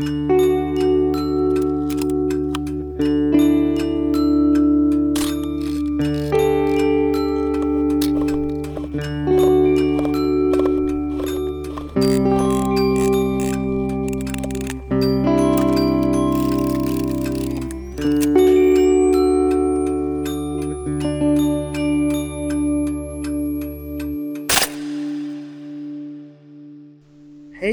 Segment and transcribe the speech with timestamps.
[0.00, 0.06] Hej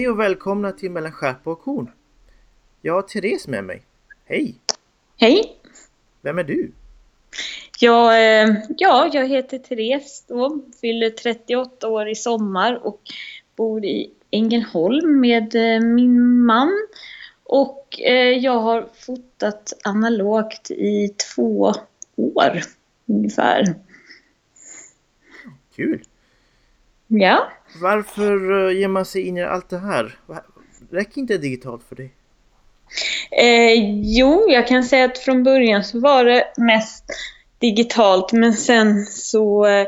[0.10, 1.92] och välkomna till Mellan skärpa och korn.
[2.82, 3.82] Jag har Therese med mig.
[4.26, 4.56] Hej!
[5.18, 5.58] Hej!
[6.22, 6.72] Vem är du?
[7.80, 13.02] Jag, eh, ja, jag heter Therese då, fyller 38 år i sommar och
[13.56, 16.88] bor i Ängelholm med eh, min man.
[17.44, 21.74] Och eh, jag har fotat analogt i två
[22.16, 22.62] år
[23.06, 23.76] ungefär.
[25.76, 26.04] Kul!
[27.08, 27.52] Ja.
[27.82, 30.20] Varför ger man sig in i allt det här?
[30.90, 32.17] Räcker inte digitalt för dig?
[33.32, 37.06] Eh, jo, jag kan säga att från början så var det mest
[37.60, 39.88] digitalt men sen så, eh,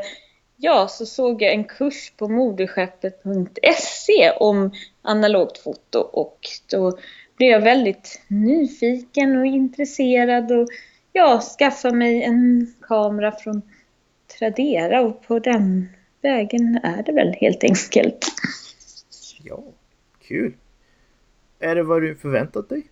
[0.56, 4.70] ja, så såg jag en kurs på moderskeppet.se om
[5.02, 6.38] analogt foto och
[6.70, 6.98] då
[7.36, 10.68] blev jag väldigt nyfiken och intresserad och
[11.12, 13.62] ja, skaffade mig en kamera från
[14.38, 15.88] Tradera och på den
[16.22, 18.26] vägen är det väl helt enkelt.
[19.44, 19.62] Ja,
[20.22, 20.54] kul!
[21.60, 22.82] Är det vad du förväntat dig?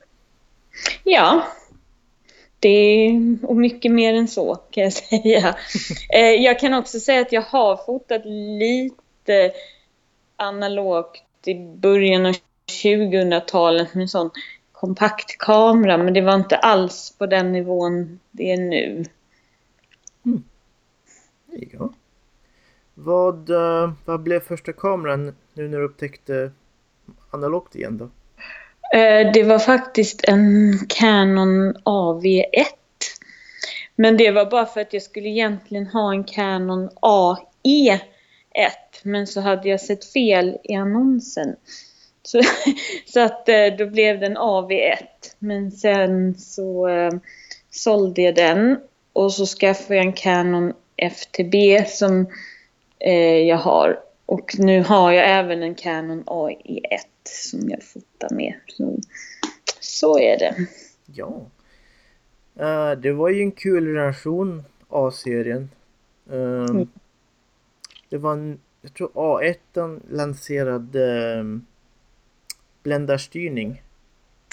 [1.05, 1.47] Ja.
[2.61, 3.11] Det
[3.43, 5.57] och mycket mer än så kan jag säga.
[6.15, 8.23] Eh, jag kan också säga att jag har fotat
[8.59, 9.53] lite
[10.37, 12.35] analogt i början av
[12.85, 14.31] 2000-talet med en sån
[14.73, 19.05] kompaktkamera men det var inte alls på den nivån det är nu.
[21.49, 21.93] Ja.
[22.95, 26.53] Vad, eh, vad blev första kameran nu när du upptäckte
[27.31, 28.09] analogt igen då?
[28.93, 32.65] Eh, det var faktiskt en Canon AV1.
[33.97, 37.99] Men det var bara för att jag skulle egentligen ha en Canon AE1.
[39.03, 41.57] Men så hade jag sett fel i annonsen.
[42.23, 42.41] Så,
[43.07, 44.97] så att eh, då blev det en AV1.
[45.39, 47.13] Men sen så eh,
[47.71, 48.79] sålde jag den.
[49.13, 52.27] Och så skaffade jag en Canon FTB som
[53.47, 53.99] jag har.
[54.29, 58.55] Och nu har jag även en Canon AE1 som jag fotar med.
[58.67, 58.99] Så,
[59.81, 60.55] så är det.
[61.07, 61.47] Ja.
[62.57, 65.71] Eh, det var ju en kul relation A-serien.
[66.27, 66.89] Um, Mm.
[68.09, 71.67] Det var en, jag tror A1 lanserade um,
[72.83, 73.83] bländarstyrning.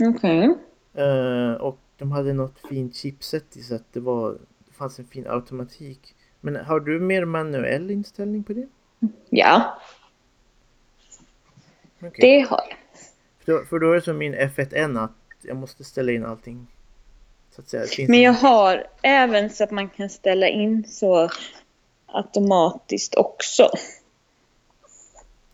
[0.01, 0.55] Okej.
[0.93, 4.31] Eh, och de hade något fint chipset i så att det var
[4.65, 6.15] det fanns en fin automatik.
[6.41, 8.67] Men har du mer manuell inställning på det?
[9.29, 9.79] Ja,
[12.01, 12.11] Okej.
[12.39, 12.77] det har jag.
[13.45, 15.11] För, då, för då är det som min F1N att
[15.41, 16.67] jag måste ställa in allting.
[17.51, 17.85] Så att säga.
[18.07, 21.29] Men en- jag har även så att man kan ställa in så
[22.05, 23.69] automatiskt också.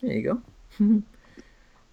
[0.01, 0.41] There you go.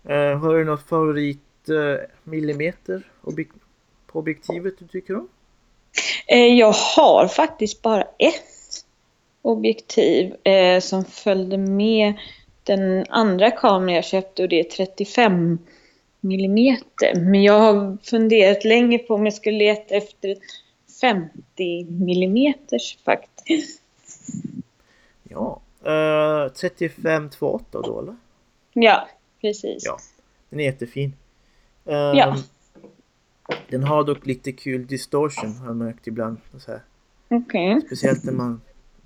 [0.05, 3.53] Eh, har du något favorit uh, millimeter objek-
[4.07, 5.29] på objektivet du tycker om?
[6.27, 8.45] Eh, Jag har faktiskt bara ett
[9.43, 12.15] objektiv eh, som följde med
[12.63, 15.59] den andra kameran jag köpte och det är 35
[16.21, 17.15] millimeter.
[17.15, 20.39] Men jag har funderat länge på om jag skulle leta efter ett
[21.01, 23.83] 50 millimeters faktiskt.
[25.29, 25.61] Ja.
[25.87, 28.17] Uh, 35 28 då eller?
[28.73, 29.09] Ja,
[29.41, 29.83] precis.
[29.87, 29.99] Ja.
[30.51, 31.13] Den är jättefin.
[31.87, 32.37] Eh, Ja.
[33.71, 36.39] Den har dock lite kul distortion har jag märkt ibland.
[37.29, 37.81] Okej.
[37.87, 38.61] Speciellt när man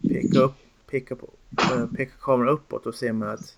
[0.08, 0.54] pekar upp,
[0.90, 3.56] pekar på, eh, pekar kameran uppåt och ser man att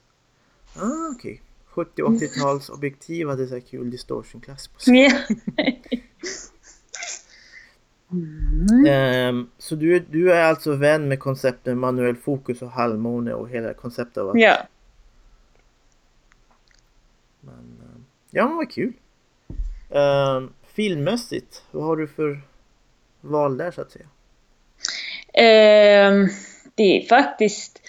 [0.77, 1.43] ah, okej.
[1.75, 5.11] 70-80-tals objektiv hade så här kul distortion-klass på sig.
[8.13, 8.87] Mm.
[8.87, 13.75] Ehm, så du, du är alltså vän med koncepten manuell fokus och halvmåne och hela
[13.75, 14.57] konceptet ja.
[17.41, 18.93] Men, ehm, ja, men vad kul.
[19.91, 22.41] Ehm, filmmässigt, vad har du för
[23.21, 24.07] val där så att säga?
[25.35, 26.29] Ehm,
[26.75, 27.81] det är faktiskt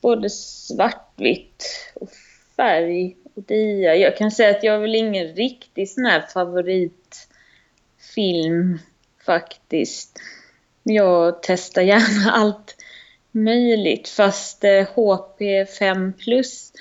[0.00, 2.10] både svartvitt och
[2.56, 3.96] färg och dia.
[3.96, 8.78] Jag kan säga att jag har väl ingen riktig sån här favoritfilm
[9.26, 10.18] faktiskt.
[10.82, 12.76] Jag testar gärna allt
[13.30, 16.72] möjligt fast eh, HP5 plus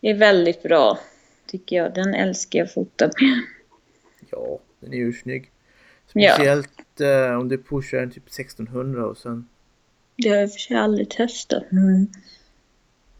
[0.00, 0.98] är väldigt bra
[1.46, 1.94] tycker jag.
[1.94, 3.42] Den älskar jag att fota med.
[4.30, 5.50] Ja, den är ju snygg.
[6.10, 9.48] Speciellt eh, om du pushar en typ 1600 och sen
[10.16, 11.72] Det har jag i och för sig aldrig testat.
[11.72, 12.06] Mm.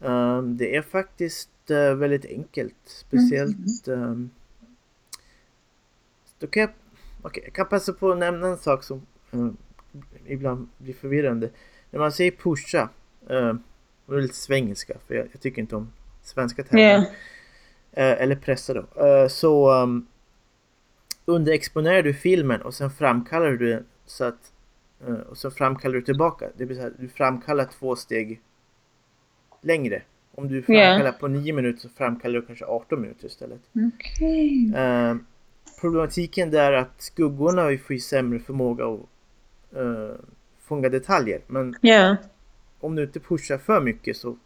[0.01, 2.75] Ehm, det är faktiskt eh, väldigt enkelt.
[2.85, 4.29] Speciellt ehm,
[6.39, 6.69] Då kan jag,
[7.23, 9.51] okay, jag kan passa på att nämna en sak som uh,
[10.27, 11.49] ibland blir förvirrande.
[11.89, 12.89] När man säger pusha,
[13.31, 13.53] uh,
[14.05, 15.93] det är lite svengelska för jag, jag, tycker inte om
[16.23, 16.81] svenska termer.
[16.81, 17.01] Yeah.
[17.01, 19.05] Uh, eller pressa då.
[19.05, 20.07] Uh, så um,
[21.25, 24.51] underexponerar du filmen och sen framkallar du den så att
[25.29, 26.45] och så framkallar du tillbaka.
[26.57, 28.41] Det vill säga du framkallar två steg
[29.61, 30.01] längre.
[30.35, 31.19] Om du framkallar yeah.
[31.19, 33.61] på 9 minuter så framkallar du kanske 18 minuter istället.
[33.73, 34.65] Okay.
[34.65, 35.15] Uh,
[35.81, 38.99] problematiken där är att skuggorna får ju sämre förmåga att
[39.77, 40.11] uh,
[40.61, 41.41] fånga detaljer.
[41.47, 42.15] Men yeah.
[42.79, 44.37] om du inte pushar för mycket så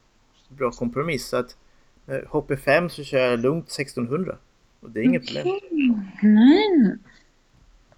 [0.50, 1.28] bra kompromiss.
[1.28, 1.58] Så att
[2.06, 4.38] med HP5 så kör jag lugnt 1600.
[4.86, 5.44] Och det är inget okay.
[5.44, 6.02] problem.
[6.22, 6.98] Nej.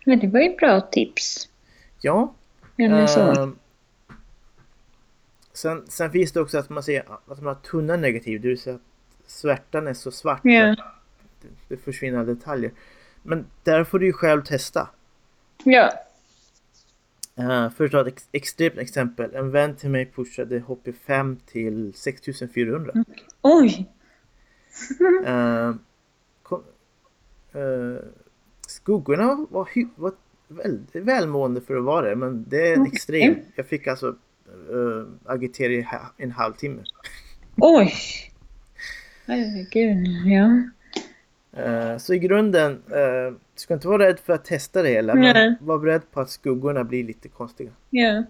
[0.06, 1.50] Men det var ju bra tips.
[2.02, 2.34] Ja.
[2.80, 3.50] Uh,
[5.54, 8.60] Sen, sen finns det också att man ser att man har tunna negativ, det vill
[8.60, 8.82] säga att
[9.28, 10.72] svärtan är så svart yeah.
[10.72, 10.78] att
[11.42, 12.72] det, det försvinner detaljer.
[13.24, 14.90] Men där får du ju själv testa.
[15.64, 15.94] Ja.
[17.40, 19.36] Uh, för att ta ett ex extremt exempel.
[19.36, 22.92] En vän till mig pushade HP5 till 6400.
[22.92, 23.06] Mm.
[23.42, 23.90] Oj!
[25.28, 25.76] uh,
[27.58, 28.00] uh,
[28.68, 30.12] skuggorna var, var
[30.48, 32.16] väldigt välmående för att vara det.
[32.16, 32.92] Men det är okay.
[32.94, 33.44] extremt.
[33.56, 34.08] Jag fick alltså
[34.72, 35.86] uh, agitera i
[36.18, 36.84] en halvtimme.
[37.58, 37.94] Oj!
[39.26, 40.62] Herregud, ja.
[41.64, 45.34] Uh, så i grunden, du ska inte vara rädd för att testa det hela, Nej.
[45.34, 47.72] men var beredd på att skuggorna blir lite konstiga.
[47.90, 48.24] Ja.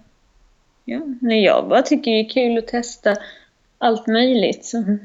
[0.90, 3.16] Ja, Nej, jag bara tycker det är kul att testa
[3.78, 4.66] allt möjligt.
[4.66, 4.98] Så.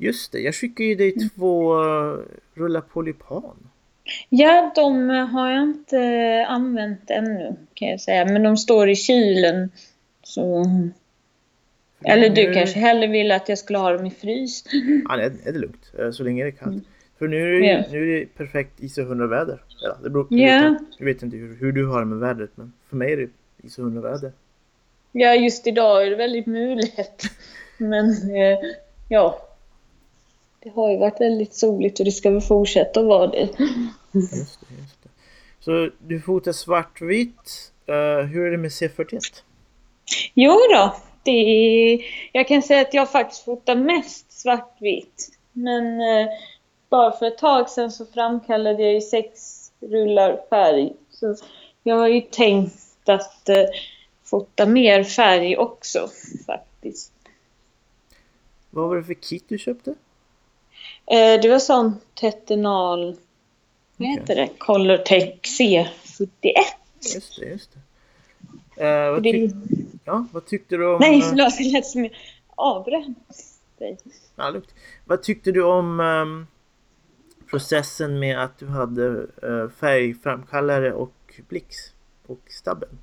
[0.00, 2.18] Just det, jag skickade ju dig två uh,
[2.54, 3.56] rullar polypan.
[4.28, 8.24] Ja, de har jag inte använt ännu kan jag säga.
[8.24, 9.70] Men de står i kylen.
[10.22, 10.64] Så...
[12.04, 14.64] Eller du kanske hellre ville att jag skulle ha dem i frys?
[15.08, 15.92] Ja, det är, lugnt.
[15.98, 16.72] Eh, så länge det är kallt.
[16.72, 16.84] Mm.
[17.18, 17.84] För nu är det, yeah.
[17.92, 19.62] nu är det perfekt ISO 100 väder.
[19.82, 20.64] Ja, det beror, yeah.
[20.64, 23.12] jag, vet, jag vet inte hur, hur, du har det med vädret men för mig
[23.12, 23.28] är det
[23.62, 24.32] ISO 100 väder.
[25.12, 27.22] Ja, just idag är det väldigt mulet.
[27.78, 28.58] Men eh,
[29.08, 29.49] ja,
[30.62, 33.48] det har ju varit väldigt soligt och det ska väl fortsätta att vara det.
[34.12, 35.08] Just det, just det.
[35.60, 37.72] Så du fotar svartvitt.
[37.88, 39.20] Uh, hur är det med C41?
[40.34, 42.00] Jo då, det är,
[42.32, 45.38] jag kan säga att jag faktiskt fotar mest svartvitt.
[45.52, 46.28] Men uh,
[46.88, 49.30] bara för ett tag sedan så framkallade jag ju sex
[49.80, 50.92] rullar färg.
[51.10, 51.36] Så
[51.82, 53.64] jag har ju tänkt att uh,
[54.24, 56.08] fota mer färg också
[56.46, 57.12] faktiskt.
[58.70, 59.94] Vad var det för kit du köpte?
[61.10, 63.16] Det var sån tetenal
[64.00, 64.48] vad heter det?
[64.58, 66.52] Colortech C71.
[67.14, 68.86] Just det, just det.
[68.86, 69.52] Eh, vad, tyck
[70.04, 71.00] ja, vad tyckte du om...
[71.00, 71.58] Nej, förlåt.
[71.58, 72.12] Det lät som jag
[72.48, 73.06] avbröt
[73.78, 73.98] dig.
[74.36, 74.74] Ja, lugnt.
[75.04, 76.46] Vad tyckte du om um,
[77.50, 81.76] processen med att du hade uh, färgframkallare och blix
[82.26, 82.98] och stabben?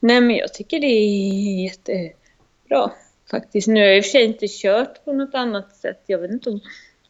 [0.00, 2.92] Nej, men jag tycker det är jättebra
[3.30, 3.68] faktiskt.
[3.68, 6.02] Nu har jag i och för sig inte kört på något annat sätt.
[6.06, 6.50] Jag vet inte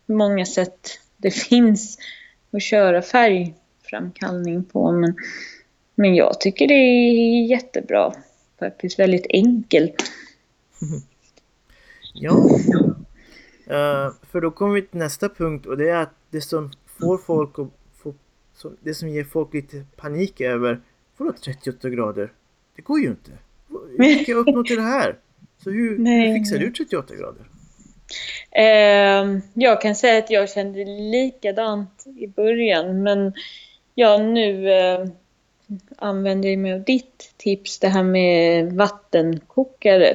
[0.06, 1.98] hur många sätt det finns
[2.50, 4.92] att köra färgframkallning på.
[4.92, 5.14] Men,
[5.94, 8.12] men jag tycker det är jättebra.
[8.58, 9.94] Faktiskt väldigt enkelt.
[12.14, 12.32] Ja.
[13.70, 17.18] Uh, för då kommer vi till nästa punkt och det är att det som får
[17.18, 17.68] folk att
[18.02, 18.14] få,
[18.80, 20.80] det som ger folk lite panik över
[21.16, 22.32] Vadå 38 grader?
[22.76, 23.30] Det går ju inte.
[23.98, 25.18] Hur ska jag uppnå till det här?
[25.58, 27.48] Så hur, hur fixar du 38 grader?
[28.50, 33.32] Eh, jag kan säga att jag kände likadant i början men
[33.94, 35.06] ja, nu eh,
[35.96, 40.14] använder jag mig av ditt tips, det här med vattenkokare.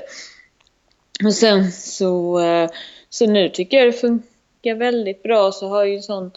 [1.24, 2.70] Och sen så, eh,
[3.10, 6.32] så nu tycker jag det funkar väldigt bra så har jag ju en sån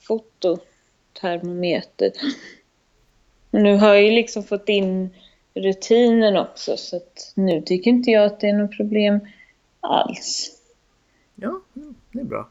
[0.00, 2.12] fototermometer.
[3.50, 5.10] Nu har jag ju liksom fått in
[5.54, 9.20] rutinen också så att nu tycker inte jag att det är något problem
[9.80, 10.57] alls.
[11.40, 11.60] Ja,
[12.12, 12.48] det är bra.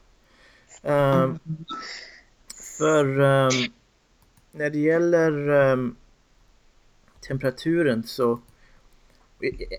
[0.81, 1.39] Um,
[2.77, 3.49] för um,
[4.51, 5.95] när det gäller um,
[7.27, 8.39] temperaturen så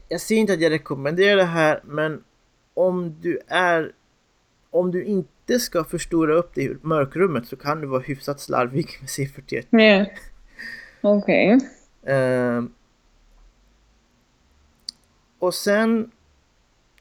[0.09, 2.25] jag ser inte att jag rekommenderar det här men
[2.75, 3.93] om du är
[4.71, 8.89] om du inte ska förstora upp det i mörkrummet så kan du vara hyfsat slarvig
[9.01, 9.67] med C41.
[9.71, 10.07] Ja.
[11.01, 11.57] Okej.
[12.03, 12.69] Okay.
[15.39, 16.11] Och sen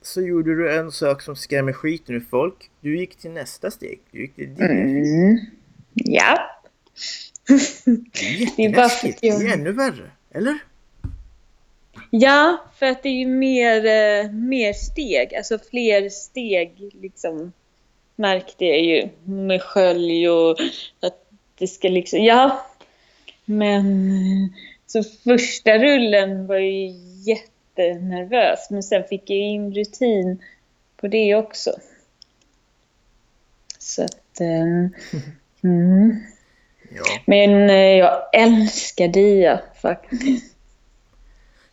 [0.07, 2.69] så gjorde du en sak som skrämmer skiten ur folk.
[2.81, 3.99] Du gick till nästa steg.
[4.11, 5.37] Du gick till mm.
[5.93, 6.39] Ja.
[8.13, 9.21] Det är jätteläskigt.
[9.21, 10.11] Det är ännu värre.
[10.31, 10.57] Eller?
[12.09, 15.35] Ja, för att det är ju mer, eh, mer steg.
[15.35, 16.71] Alltså fler steg
[17.01, 17.53] liksom
[18.15, 20.57] märkte jag ju med skölj och
[20.99, 22.65] att det ska liksom, ja.
[23.45, 23.85] Men
[24.85, 26.93] så första rullen var ju
[27.77, 30.43] jättenervös men sen fick jag in rutin
[30.97, 31.71] på det också.
[33.79, 34.93] Så att, um,
[35.63, 36.19] mm.
[36.95, 37.03] ja.
[37.25, 40.55] Men uh, jag älskar Dia faktiskt.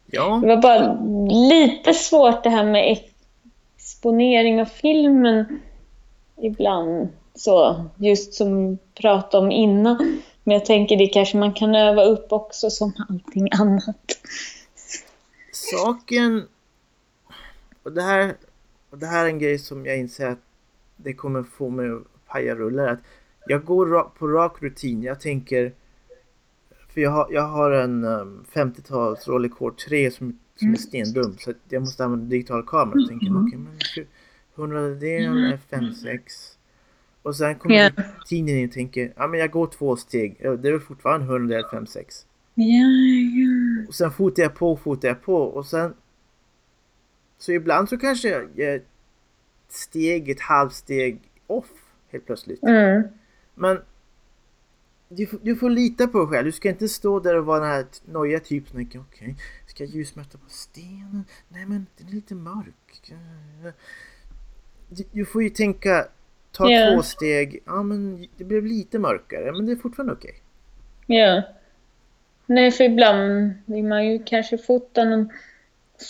[0.07, 0.41] Ja.
[0.43, 1.03] Det var bara
[1.49, 2.99] lite svårt det här med
[3.79, 5.61] exponering av filmen
[6.43, 7.09] ibland.
[7.35, 10.23] Så, just som vi pratade om innan.
[10.45, 14.19] Men jag tänker det kanske man kan öva upp också som allting annat.
[15.71, 16.43] Saken...
[17.83, 18.35] Och det här,
[18.91, 20.39] och det här är en grej som jag inser att
[20.97, 22.87] det kommer få mig att paja rullar.
[22.87, 22.99] Att
[23.47, 25.03] jag går på rak rutin.
[25.03, 25.73] Jag tänker...
[26.89, 30.77] För jag har, jag har en um, 50-tals Rolleicord 3 som, som är mm.
[30.77, 31.37] stendum.
[31.39, 32.99] Så jag måste använda digital kamera.
[32.99, 33.47] Jag tänker, mm.
[33.47, 34.07] okej okay, men
[34.55, 36.21] hundradedelen är 5-6.
[37.23, 37.93] Och sen kommer yeah.
[38.27, 40.37] tiden in och tänker, ja men jag går två steg.
[40.41, 42.27] Det är väl fortfarande 100 eller 5 6.
[42.55, 42.87] Ja,
[43.35, 43.89] ja.
[43.89, 45.95] Och sen fotar jag på, fotar jag på och sen...
[47.39, 48.87] Så ibland så kanske jag är ett
[49.69, 51.71] steg, ett halvsteg off
[52.09, 52.63] helt plötsligt.
[52.63, 53.03] Mm.
[53.55, 53.79] Men
[55.09, 56.45] du, du får lita på dig själv.
[56.45, 59.45] Du ska inte stå där och vara den här nojiga typen som tänker okej, okay,
[59.67, 61.25] ska jag ljusmätta på stenen?
[61.49, 63.13] Nej men den är lite mörk.
[64.89, 66.09] Du, du får ju tänka
[66.57, 66.95] Ta yeah.
[66.95, 70.35] två steg, ja men det blev lite mörkare men det är fortfarande okej.
[71.05, 71.17] Okay.
[71.17, 71.43] Ja.
[72.47, 75.31] Nej för ibland vill man ju kanske fota någon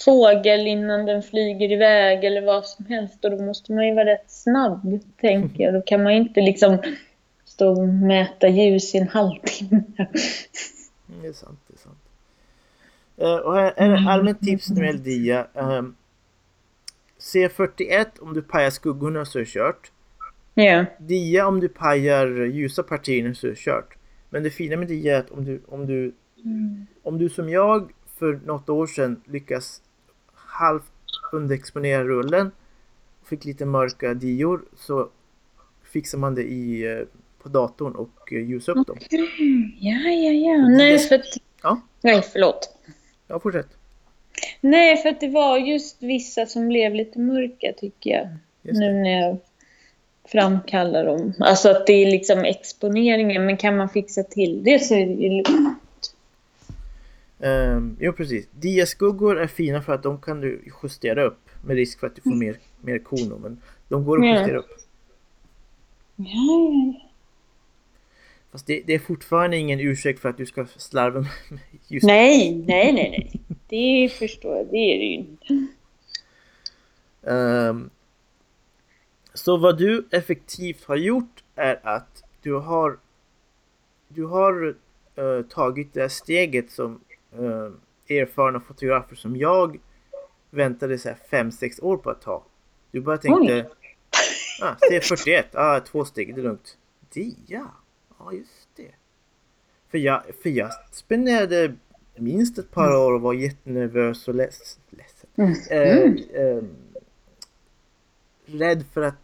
[0.05, 4.07] fågel innan den flyger iväg eller vad som helst och då måste man ju vara
[4.07, 5.75] rätt snabb tänker jag.
[5.75, 6.79] Då kan man inte liksom
[7.45, 9.83] stå och mäta ljus i en halvtimme.
[11.23, 11.99] Det är sant, det är sant.
[13.23, 15.47] Uh, och är ett allmänt tips när det gäller dia.
[15.53, 15.97] Um,
[17.19, 19.91] C41 om du pajar skuggorna så är det kört.
[20.57, 20.87] Yeah.
[20.99, 23.97] Dia om du pajar ljusa partierna så är det kört.
[24.31, 26.15] Men det fina med dia är att om du, om du,
[26.45, 26.87] mm.
[27.03, 29.83] om du som jag för något år sedan lyckas
[30.35, 30.93] halvt
[31.33, 32.51] underexponera rullen
[33.25, 35.09] fick lite mörka dior så
[35.93, 37.07] fixar man det i, eh,
[37.43, 39.19] på datorn och eh, ljusar upp okay.
[39.19, 39.27] dem.
[39.81, 40.69] Ja, ja, ja.
[40.69, 41.25] Nej, för att...
[41.63, 41.81] Ja?
[42.03, 42.77] Nej, förlåt.
[43.29, 43.69] Ja, fortsätt.
[44.61, 48.29] Nej, för att det var just vissa som blev lite mörka tycker jag.
[48.63, 49.39] Nu när jag
[50.25, 51.33] framkallar dem.
[51.41, 55.13] Alltså att det är liksom exponeringen, men kan man fixa till det så är det
[55.13, 55.43] ju.
[57.45, 58.49] Um, jo precis.
[58.51, 62.23] Diaskuggor är fina för att de kan du justera upp med risk för att du
[62.23, 63.39] får mer, mer kono.
[63.39, 64.71] Men de går att justera upp.
[66.17, 66.95] Ja.
[68.53, 72.55] Fast det, det, är fortfarande ingen ursäkt för att du ska slarva med just Nej,
[72.67, 73.41] nej, nej, nej.
[73.69, 74.67] Det förstår jag.
[74.67, 75.67] Det är det ju inte.
[77.21, 77.91] Um,
[79.35, 82.99] så vad du effektivt har gjort är att du har
[84.09, 84.75] du har
[85.19, 87.01] uh, tagit det steget som
[87.39, 87.73] uh,
[88.09, 89.81] erfarna fotografer som jag
[90.51, 92.45] väntade 5-6 år på att ta.
[92.91, 93.71] Du bara tänkte
[94.63, 96.79] ah, C41, ah, två steg, det är lugnt.
[97.13, 97.71] Dia, ja
[98.19, 98.91] ah, just det.
[99.91, 101.75] För jag, för jag spenderade
[102.17, 104.81] minst ett par år och var jättenervös och ledsen.
[105.37, 105.55] Mm.
[105.71, 106.63] Eh, eh,
[108.47, 109.15] rädd för att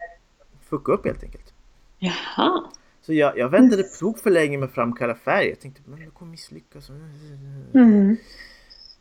[0.62, 1.54] fucka upp helt enkelt.
[1.98, 2.70] Jaha.
[3.02, 5.48] Så jag, jag väntade prov för länge med framkalla färg.
[5.48, 6.88] Jag tänkte men det kommer misslyckas.
[7.74, 8.16] Mm.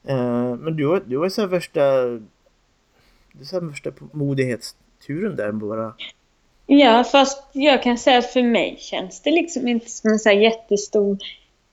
[0.10, 2.04] Uh, men du har, du har så värsta
[3.32, 5.94] du har värsta modighetsturen där bara.
[6.66, 10.32] Ja fast jag kan säga att för mig känns det liksom inte som en så
[10.32, 11.18] jättestor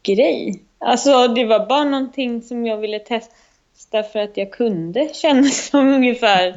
[0.03, 0.63] grej.
[0.79, 5.89] Alltså det var bara någonting som jag ville testa för att jag kunde kännas som
[5.89, 6.57] ungefär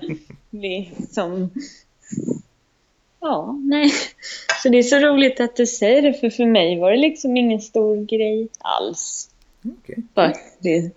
[0.50, 1.50] liksom
[3.20, 3.92] Ja, nej.
[4.64, 7.38] Så det är så roligt att du säger det, för för mig var det liksom
[7.38, 9.30] ingen stor grej alls.
[9.66, 10.04] Okej.
[10.14, 10.92] Okay.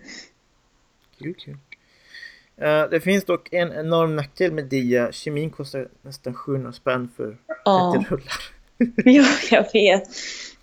[1.18, 1.56] Kul, kul.
[2.62, 5.12] Uh, det finns dock en enorm nackdel med Dia.
[5.12, 8.04] Kemin kostar nästan 700 spänn för 30 ja.
[8.08, 8.42] rullar.
[9.04, 10.08] ja, jag vet.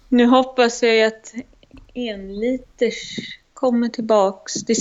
[0.09, 1.33] Nu hoppas jag att
[1.93, 3.17] en liters
[3.53, 4.53] kommer tillbaks.
[4.53, 4.75] Det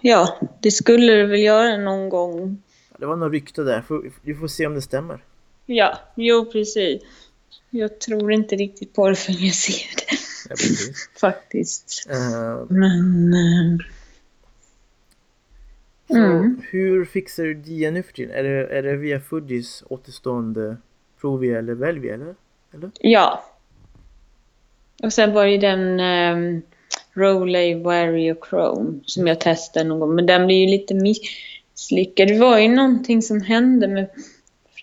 [0.00, 2.62] ja, det skulle det väl göra någon gång.
[2.98, 3.84] det var något rykte där.
[4.22, 5.20] Vi får se om det stämmer.
[5.66, 7.02] Ja, jo precis.
[7.70, 10.16] Jag tror inte riktigt på det förrän jag ser det.
[10.50, 10.56] Ja,
[11.20, 12.08] Faktiskt.
[12.10, 13.34] Uh, Men...
[16.10, 16.62] Uh, mm.
[16.70, 18.34] hur fixar du dia nu för tiden?
[18.34, 20.76] Är det, är det via Fujis återstående
[21.20, 22.34] Provia eller Velvia eller?
[22.74, 22.90] eller?
[23.00, 23.44] Ja.
[25.02, 26.62] Och sen var det den um,
[27.14, 30.14] Roley, Wario Chrome som jag testade någon gång.
[30.14, 32.28] Men den blev ju lite misslyckad.
[32.28, 34.08] Det var ju någonting som hände med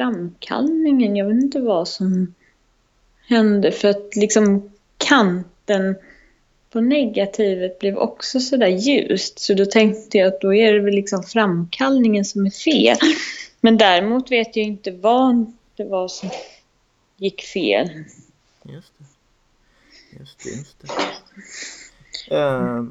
[0.01, 1.15] framkallningen.
[1.15, 2.33] Jag vet inte vad som
[3.27, 5.95] hände för att liksom kanten
[6.69, 9.39] på negativet blev också sådär ljust.
[9.39, 12.97] Så då tänkte jag att då är det väl liksom framkallningen som är fel.
[13.61, 16.29] Men däremot vet jag inte vad det var som
[17.17, 17.89] gick fel.
[18.63, 19.05] Just det.
[20.19, 22.35] Just det, just det.
[22.35, 22.85] Uh,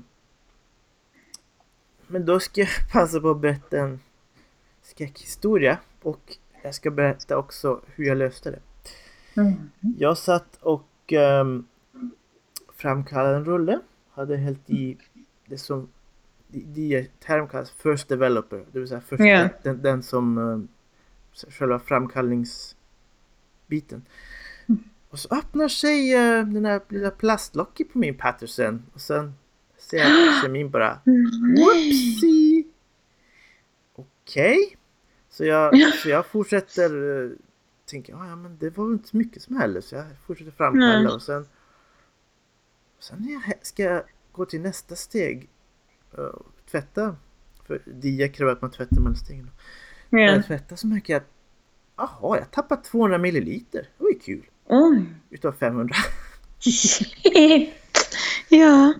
[2.06, 4.00] men då ska jag passa på att berätta en
[4.82, 8.60] skräckhistoria och jag ska berätta också hur jag löste det.
[9.40, 9.70] Mm.
[9.98, 11.66] Jag satt och um,
[12.76, 13.80] framkallade en rulle.
[14.10, 14.98] Hade hällt i
[15.46, 15.88] det som
[16.52, 18.64] i term kallas first developer.
[18.72, 19.50] Det vill säga första, yeah.
[19.62, 20.68] den, den, som um,
[21.48, 24.02] själva framkallningsbiten.
[24.68, 24.82] Mm.
[25.10, 29.34] Och så öppnar sig uh, den här lilla plastlocket på min Patterson och sen
[29.78, 30.98] ser jag kemin bara
[31.56, 32.64] Whoopsie!
[33.94, 34.64] Okej.
[34.64, 34.76] Okay.
[35.40, 37.32] Så, jag, så jag fortsätter uh,
[37.86, 41.12] tänker ja men det var inte så mycket som hände så jag fortsätter framkalla mm.
[41.12, 41.46] och sen
[42.98, 45.48] sen jag ska jag gå till nästa steg
[46.18, 46.30] uh,
[46.70, 47.16] tvätta
[47.66, 49.50] för dia kräver att man tvättar mellan stegen.
[50.08, 51.28] När jag tvättar så märker jag att
[51.96, 53.88] Jaha, jag tappade 200 milliliter.
[53.98, 54.46] Det var ju kul.
[54.70, 55.14] Mm.
[55.30, 55.94] Utav 500.
[58.48, 58.94] ja.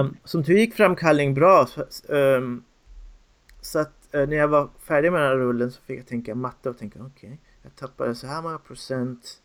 [0.00, 1.66] Um, som tur gick framkallning bra.
[1.66, 2.64] Så, um,
[3.60, 6.70] så att när jag var färdig med den här rullen så fick jag tänka matte
[6.70, 7.28] och tänka okej.
[7.28, 9.40] Okay, jag tappade så här många procent.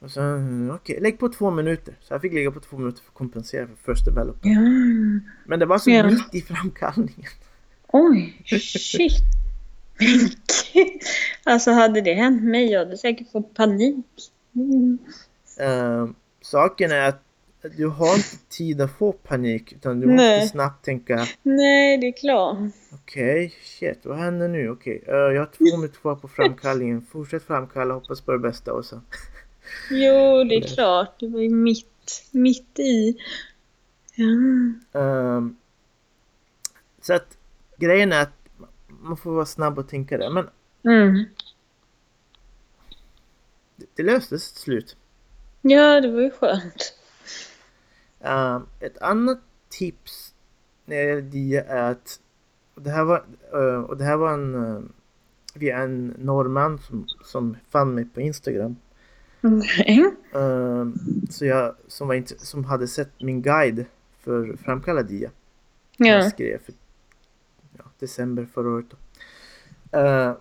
[0.00, 1.94] Och sen, okej, okay, lägg på två minuter.
[2.00, 4.48] Så jag fick ligga på två minuter för att kompensera för first developer.
[4.48, 4.60] Ja.
[5.46, 6.06] Men det var så ja.
[6.06, 7.30] mitt i framkallningen.
[7.92, 9.12] Oj, shit.
[11.44, 14.06] alltså hade det hänt mig, jag hade säkert fått panik.
[14.54, 14.98] Mm.
[15.60, 16.10] Uh,
[16.40, 17.22] saken är att
[17.62, 20.40] du har inte tid att få panik utan du Nej.
[20.40, 22.58] måste snabbt tänka Nej, det är klart.
[22.92, 24.70] Okej, okay, shit, vad händer nu?
[24.70, 27.06] Okej, okay, uh, jag har två minuter kvar på framkallningen.
[27.12, 29.00] Fortsätt framkalla, hoppas på det bästa och så.
[29.90, 31.20] Jo, det är klart.
[31.20, 33.16] Det var ju mitt, mitt i.
[34.14, 34.26] Ja.
[35.00, 35.56] Um,
[37.02, 37.36] så att
[37.76, 38.32] grejen är att
[38.88, 40.30] man får vara snabb och tänka det.
[40.30, 40.48] Men
[40.84, 41.24] mm.
[43.76, 44.96] det, det löstes till slut.
[45.62, 46.94] Ja, det var ju skönt.
[48.24, 50.34] Uh, ett annat tips
[50.84, 52.20] när det är att
[52.74, 54.82] det här var, uh, och det här var en uh,
[55.54, 58.76] via en norrman som, som fann mig på Instagram.
[59.42, 60.16] Mm.
[60.36, 60.94] Uh,
[61.30, 63.84] så jag, som, var inte, som hade sett min guide
[64.20, 65.30] för framkallad dia.
[65.96, 66.06] Ja.
[66.06, 66.74] Jag skrev för
[67.78, 68.86] ja, december förra året.
[69.96, 70.36] Uh,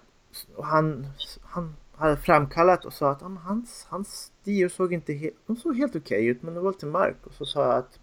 [0.55, 1.07] och han,
[1.43, 5.77] han hade framkallat och sa att ah, hans, hans dior såg inte helt, de såg
[5.77, 7.25] helt okej okay ut men det var lite mörkt.
[7.25, 7.99] Och så sa jag att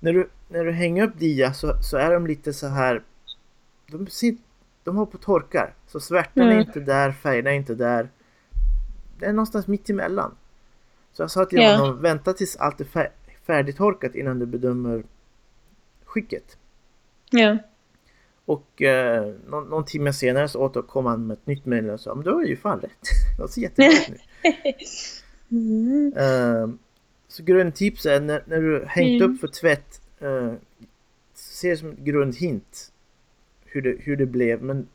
[0.00, 3.02] när du, när du hänger upp dia så, så är de lite så här
[3.86, 4.06] de,
[4.84, 5.74] de har på torkar.
[5.86, 6.56] Så svärtan mm.
[6.56, 8.08] är inte där, färgerna är inte där.
[9.18, 10.34] Det är någonstans mitt emellan.
[11.12, 11.80] Så jag sa till yeah.
[11.80, 13.10] honom, vänta tills allt är
[13.46, 15.02] färdigtorkat innan du bedömer
[16.04, 16.56] skicket.
[17.30, 17.38] Ja.
[17.38, 17.56] Yeah.
[18.44, 22.14] Och eh, någon, någon timme senare så återkom han med ett nytt meddelande och sa
[22.14, 23.08] men du har ju fan rätt.
[23.38, 24.18] Det ser jättebra ut nu.
[25.50, 26.12] mm.
[26.16, 26.74] uh,
[27.28, 29.34] så grundtips är när, när du hängt mm.
[29.34, 30.52] upp för tvätt uh,
[31.34, 32.92] Se det som ett grundhint
[33.64, 34.88] hur det, hur det blev men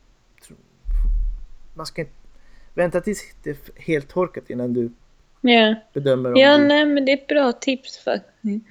[1.74, 2.12] man ska inte
[2.74, 4.90] vänta tills det är helt torkat innan du
[5.50, 5.74] yeah.
[5.92, 6.64] bedömer om Ja, du...
[6.64, 8.64] nej men det är ett bra tips faktiskt.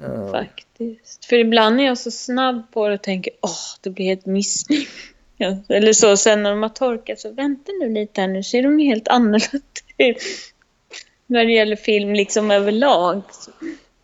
[0.00, 0.30] Uh.
[0.30, 1.24] Faktiskt.
[1.24, 4.94] För ibland är jag så snabb på det och tänker åh, det blir helt misslyckat.
[5.42, 8.62] Ja, eller så, sen när de har torkat så vänta nu lite här, nu ser
[8.62, 9.66] de helt annorlunda
[11.26, 13.22] när det gäller film liksom överlag.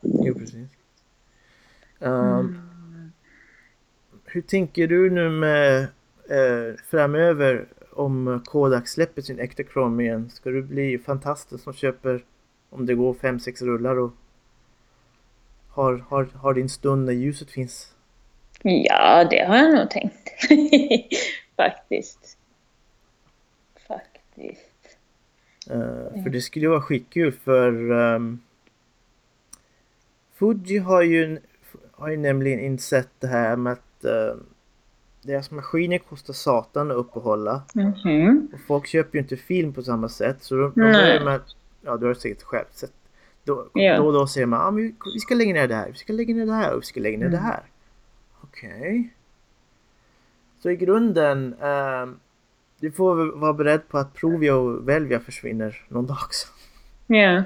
[0.00, 0.68] Jo, precis.
[1.98, 3.12] Um, mm.
[4.24, 5.82] Hur tänker du nu med
[6.30, 10.30] eh, framöver om Kodak släpper sin äkta krom igen?
[10.30, 12.24] Ska du bli fantastisk som köper
[12.70, 14.12] om det går fem sex rullar och
[15.68, 17.94] har, har, har din stund när ljuset finns?
[18.62, 20.30] Ja, det har jag nog tänkt.
[21.56, 22.38] Faktiskt.
[23.88, 24.65] Faktiskt.
[25.70, 28.40] Uh, för det skulle vara skitkul för um,
[30.34, 31.38] Fuji har ju,
[31.92, 34.42] har ju nämligen insett det här med att uh,
[35.22, 37.62] deras maskiner kostar satan att uppehålla.
[37.74, 38.54] Mm -hmm.
[38.54, 40.36] Och folk köper ju inte film på samma sätt.
[40.40, 41.40] Så de, de börjar med,
[41.82, 42.92] ja du har säkert själv sett
[43.46, 43.96] då, ja.
[43.96, 46.12] då och då säger man ah, vi, vi ska lägga ner det här, vi ska
[46.12, 47.36] lägga ner det här och vi ska lägga ner mm.
[47.36, 47.62] det här.
[48.40, 48.70] Okej.
[48.70, 49.08] Okay.
[50.62, 52.06] Så i grunden, eh,
[52.80, 56.48] du får vara beredd på att Provia och Velvia försvinner någon dag också.
[57.06, 57.44] Ja.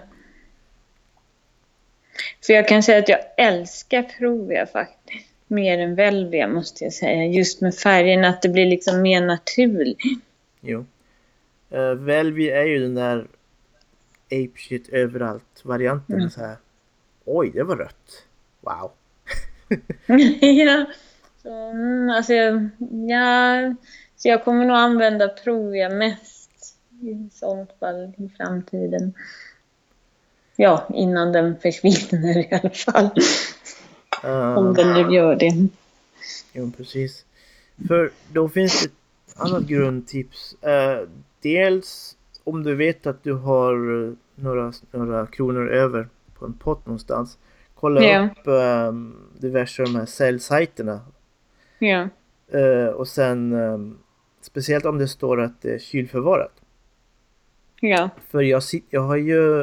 [2.47, 5.27] För jag kan säga att jag älskar Provia faktiskt.
[5.47, 7.27] mer än Velvia måste jag säga.
[7.27, 9.99] Just med färgen, att det blir liksom mer naturligt.
[10.61, 10.87] Jo.
[11.73, 13.27] Uh, Velvi är ju den där
[14.27, 16.17] ape shit överallt varianten.
[16.17, 16.31] Mm.
[16.31, 16.57] Så här.
[17.25, 18.27] Oj, det var rött.
[18.61, 18.93] Wow.
[20.41, 20.87] ja.
[21.43, 22.33] Så, mm, alltså,
[23.09, 23.75] ja,
[24.23, 29.13] så jag kommer nog använda Provia mest i sånt fall i framtiden.
[30.57, 33.11] Ja, innan den försvinner i alla fall.
[34.57, 35.69] Om Uh, den nu gör det.
[36.53, 37.25] jo, precis.
[37.89, 40.57] För då finns det ett annat grundtips.
[40.67, 41.09] Uh,
[41.43, 46.87] dels om du vet att du har eh, några, några kronor över på en pott
[46.87, 47.39] någonstans.
[47.75, 48.25] Kolla Ja.
[48.25, 48.47] upp
[48.89, 51.01] um, diverse de här säljsajterna
[51.79, 52.09] Ja.
[52.59, 53.99] Eh, och sen ehm,
[54.41, 56.53] speciellt om det står att det är kylförvarat.
[57.81, 58.11] Ja.
[58.29, 59.61] För jag, sit- jag har ju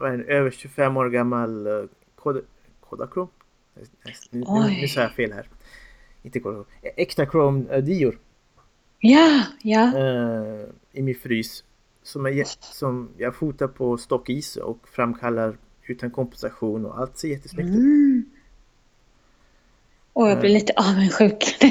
[0.00, 2.40] är det, över 25 år gammal uh, kod,
[2.80, 3.30] Kodachrome.
[4.30, 4.78] Nu, Oj.
[4.80, 5.48] nu sa jag fel här.
[6.22, 6.66] Inte Kodachrome.
[6.96, 8.18] Ektachrome uh, dior
[8.98, 9.98] Ja, ja.
[9.98, 11.64] eh, i min frys.
[12.02, 17.68] Som, är, som jag fotar på stockis och framkallar utan kompensation och allt ser jättesnyggt
[17.68, 17.74] ut.
[17.74, 18.24] Mm.
[20.14, 21.56] Åh, jag blir lite avundsjuk.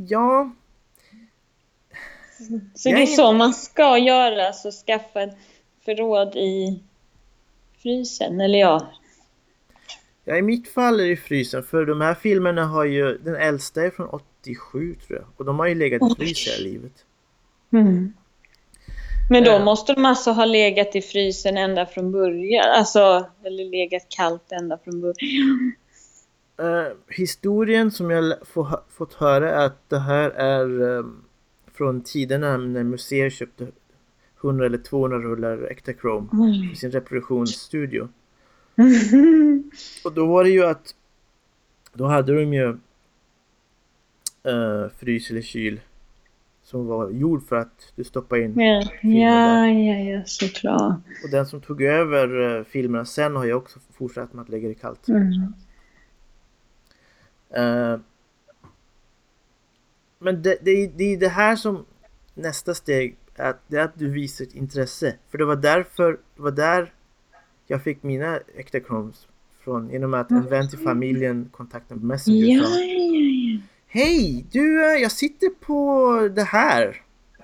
[0.00, 0.50] Ja,
[2.74, 5.36] så det är är så man ska göra, så skaffa ett
[5.84, 6.82] förråd i
[7.82, 8.92] frysen, eller ja.
[10.24, 13.82] Ja, i mitt fall är det frysen för de här filmerna har ju, den äldsta
[13.82, 15.28] är från 87 tror jag.
[15.36, 17.04] Och de har ju legat i frys hela livet.
[17.72, 18.12] Mm.
[19.30, 19.64] Men då Eh.
[19.64, 24.78] måste de alltså ha legat i frysen ända från början, alltså, eller legat kallt ända
[24.84, 25.72] från början.
[26.60, 31.22] Eh, historien som jag få, fått höra är att det här är ehm,
[31.74, 33.66] från tiderna när museer köpte
[34.42, 36.72] 100 eller 200 rullar Ektachrome Oj.
[36.72, 38.08] i sin reproduktionsstudio.
[40.04, 40.94] Och då var det ju att
[41.92, 42.68] då hade de ju
[44.44, 45.80] eh, frys eller kyl
[46.70, 50.98] som var gjord för att du stoppar in ja, ja, ja, ja, såklart.
[51.24, 54.68] Och den som tog över eh, filmerna sen har ju också fortsatt med att lägga
[54.68, 55.08] det kallt.
[55.08, 55.52] Mm.
[57.50, 58.00] Eh,
[60.18, 61.84] men det, det, är- det är det här som
[62.34, 65.14] nästa steg är att, det är att du visar ett intresse.
[65.30, 66.92] För det var därför, det var där
[67.66, 68.78] jag fick mina äkta
[69.64, 72.64] från genom att en vän till familjen kontaktade Messenger ja.
[73.90, 74.46] Hej!
[74.50, 77.02] Du, eh, jag sitter på det här.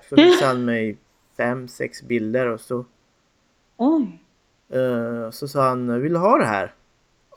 [0.09, 0.97] Så visade han mig
[1.37, 2.85] fem, sex bilder och så
[3.77, 4.19] Oj.
[4.69, 6.73] Eh, så sa han, vill du ha det här?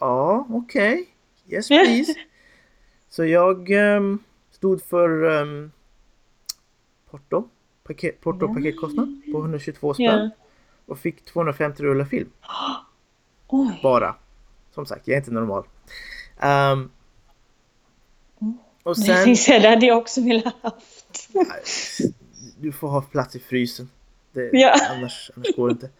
[0.00, 1.08] Ja, okej.
[1.46, 2.14] Yes please.
[3.08, 4.18] så jag ehm,
[4.50, 5.72] stod för um,
[7.10, 7.48] porto,
[7.84, 10.06] paket, porto och paketkostnad på 122 spänn.
[10.06, 10.30] Ja.
[10.86, 12.30] Och fick 250 rullar film.
[13.48, 13.80] Oj.
[13.82, 14.14] Bara.
[14.70, 15.64] Som sagt, jag är inte normal.
[16.38, 16.90] Ehm,
[18.88, 19.36] och Sen...
[19.36, 21.28] sen, Det hade jag också velat haft.
[22.58, 23.90] du får ha plats i frysen.
[24.32, 24.74] Det, Ja.
[24.90, 25.90] annars, annars går det inte.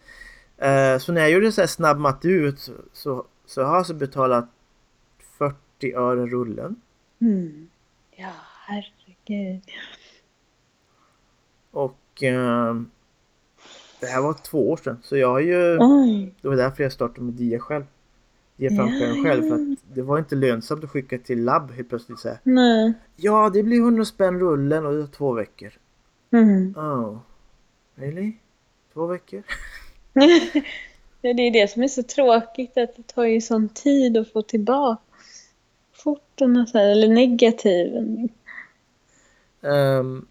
[0.57, 3.77] Eh, så när jag gjorde så här snabb matte ut så, så, så har jag
[3.77, 4.49] alltså betalat
[5.37, 6.75] 40 öre rullen.
[7.21, 7.69] Mm.
[8.15, 8.31] Ja,
[8.65, 9.61] herregud.
[11.71, 12.89] Och ehm,
[13.99, 14.97] det här var två år sedan.
[15.03, 16.33] Så jag har ju, Oj.
[16.41, 17.85] det var därför jag startade med dia själv.
[18.59, 19.49] Dia framskäraren Ja, själv.
[19.49, 22.37] För att det var inte lönsamt att skicka till labb helt plötsligt säga.
[22.43, 22.93] Nej.
[23.15, 25.71] Ja, det blir 100 spänn rullen och det tar två veckor.
[26.31, 26.73] Mm.
[26.77, 27.17] Oh.
[27.95, 28.33] Really?
[28.93, 29.43] Två veckor?
[31.21, 34.31] Ja, det är det som är så tråkigt att det tar ju sån tid att
[34.31, 35.01] få tillbaka
[35.93, 38.29] foton så här, eller negativen.
[39.61, 40.27] Ehm,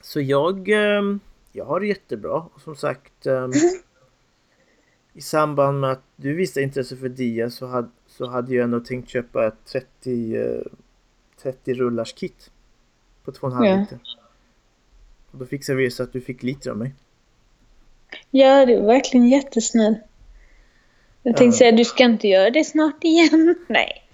[0.00, 1.20] så jag, ehm,
[1.52, 2.46] jag har det jättebra.
[2.54, 3.52] Och som sagt ehm,
[5.14, 8.80] i samband med att du visade intresse för dia så hade, så hade jag ändå
[8.80, 10.60] tänkt köpa ett 30, eh,
[11.42, 12.50] 30 rullars kit
[13.24, 13.76] på 2,5 Ja.
[13.80, 13.98] liter.
[15.30, 16.94] Och då fixade vi så att du fick liter av mig.
[18.30, 19.94] Ja, det var verkligen jättesnäll.
[21.22, 21.58] Jag tänkte Ja.
[21.58, 23.54] säga, du ska inte göra det snart igen?
[23.68, 24.06] Nej.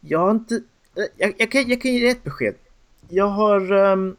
[0.00, 0.62] Jag har inte...
[1.16, 2.54] Jag, jag, kan, jag kan ge dig ett besked.
[3.08, 3.72] Jag har...
[3.72, 4.16] ehm,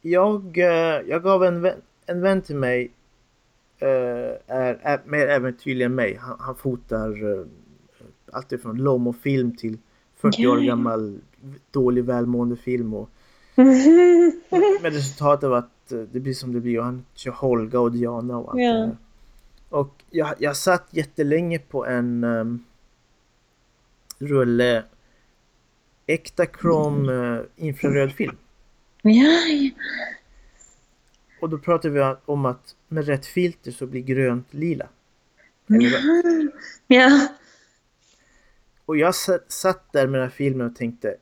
[0.00, 2.90] jag, eh, jag gav en vän, en vän till mig
[3.78, 3.88] eh,
[4.46, 6.18] är, är mer äventyrlig än mig.
[6.20, 7.46] Han, han fotar uh,
[8.32, 9.78] allt ifrån Lomo-film till
[10.16, 11.18] 40 år gammal
[11.70, 12.94] dålig välmående film.
[12.94, 13.10] Och,
[14.82, 17.92] men resultatet var att eh, det blir som det blir och han kör Holga och
[17.92, 18.72] Diana och allt Ja.
[18.72, 18.96] det här.
[19.68, 22.64] Och jag, jag satt jättelänge på en um,
[24.18, 24.84] rulle
[26.06, 28.36] äkta krom uh, infraröd film.
[29.02, 29.70] ja.
[31.40, 34.88] Och då pratar vi om att med rätt filter så blir grönt lila.
[36.86, 37.28] Ja.
[38.84, 39.14] Och jag
[39.48, 41.16] satt, där med den här filmen och tänkte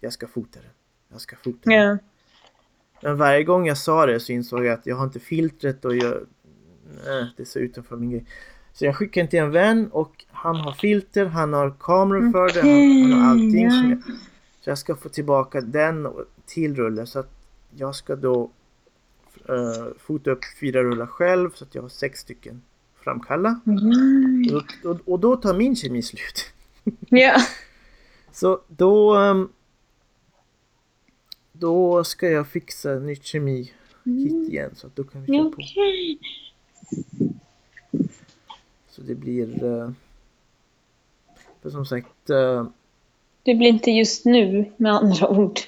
[0.00, 0.70] jag ska fota den.
[1.08, 1.72] Jag ska fota den.
[1.72, 1.98] Ja.
[3.02, 5.96] Men varje gång jag sa det så insåg jag att jag har inte filtret och
[5.96, 6.26] jag...
[7.06, 8.24] Nej, det ser utanför min grej.
[8.72, 12.60] Så jag skickade till en vän och han har filter, han har kameror för det,
[12.60, 13.64] han, han har allting.
[13.64, 13.70] ja.
[13.70, 14.02] Som jag,
[14.60, 17.37] så jag ska få tillbaka den och- till rullen så att
[17.76, 18.50] jag ska då
[19.50, 22.62] uh, fota upp fyra rullar själv så att jag har sex stycken
[23.04, 23.60] framkalla.
[23.66, 24.42] Mm.
[24.56, 26.44] Och, då- och, och då tar min kemi slut.
[27.08, 27.36] Ja.
[28.32, 29.16] Så då...
[29.16, 29.48] ehm,
[31.52, 33.74] då ska jag fixa nytt kemikit
[34.48, 35.62] igen så att då kan vi köra på.
[38.90, 39.64] Så det blir...
[39.64, 39.90] eh,
[41.62, 42.30] för som sagt...
[42.30, 42.66] eh,
[43.42, 45.58] Det blir inte just nu med andra ord.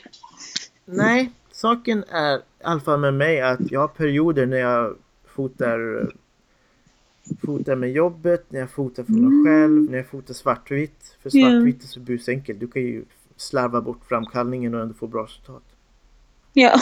[0.84, 6.10] nej, saken är i alla fall med mig att jag har perioder när jag fotar...
[7.42, 11.16] Fotar med jobbet, när jag fotar för mig själv, när jag fotar svartvitt.
[11.22, 12.60] För svartvitt är så busenkelt.
[12.60, 13.04] Du kan ju
[13.36, 15.62] slarva bort framkallningen och ändå få bra resultat.
[16.52, 16.72] Ja.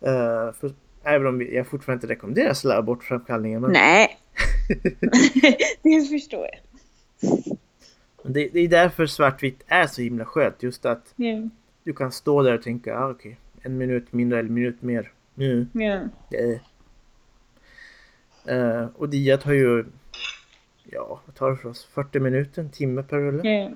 [0.00, 3.62] Eh, för, även om jag fortfarande inte rekommenderar slarva bort framkallningen.
[3.62, 4.18] Men Nej.
[5.82, 6.58] det förstår jag.
[8.22, 10.62] det, det är därför svartvitt är så himla skönt.
[10.62, 11.48] Just att Ja.
[11.86, 15.12] Du kan stå där och tänka, ah, okej, en minut mindre eller en minut mer.
[15.34, 15.66] Nu.
[15.72, 16.00] Ja.
[16.38, 16.60] Eh.
[18.56, 19.84] Eh, och diat har ju,
[20.84, 21.84] ja, vad tar det för oss?
[21.84, 23.48] 40 minuter, en timme per rulle.
[23.48, 23.70] Ja.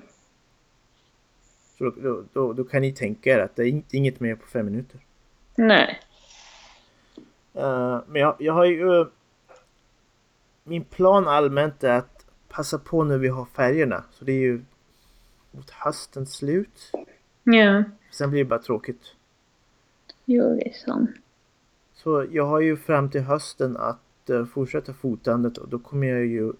[1.77, 4.35] Så då, då, då, då kan ni tänka er att det är in- inget mer
[4.35, 4.99] på fem minuter.
[5.55, 5.99] Nej.
[7.53, 9.05] Eh, men jag, jag har ju...
[10.63, 14.03] Min plan allmänt är att passa på när vi har färgerna.
[14.11, 14.61] Så det är ju
[15.51, 16.91] mot höstens slut.
[17.53, 17.83] Ja.
[18.11, 19.01] Sen blir det bara tråkigt.
[20.25, 21.09] Jo, det är sant.
[21.93, 26.25] Så jag har ju fram till hösten att eh, fortsätta fotandet och då kommer jag
[26.25, 26.53] ju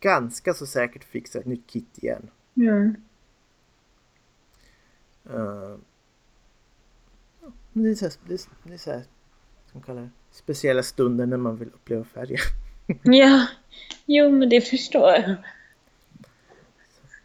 [0.00, 2.30] ganska så säkert fixa ett nytt kit igen.
[2.54, 2.92] Ja.
[5.22, 5.78] Ja,
[7.72, 9.04] men det är så här, det är, det är så här,
[9.72, 12.40] som kallar det, speciella stunder när man vill uppleva färger.
[13.02, 13.46] Ja.
[14.06, 15.30] Jo, men det förstår jag.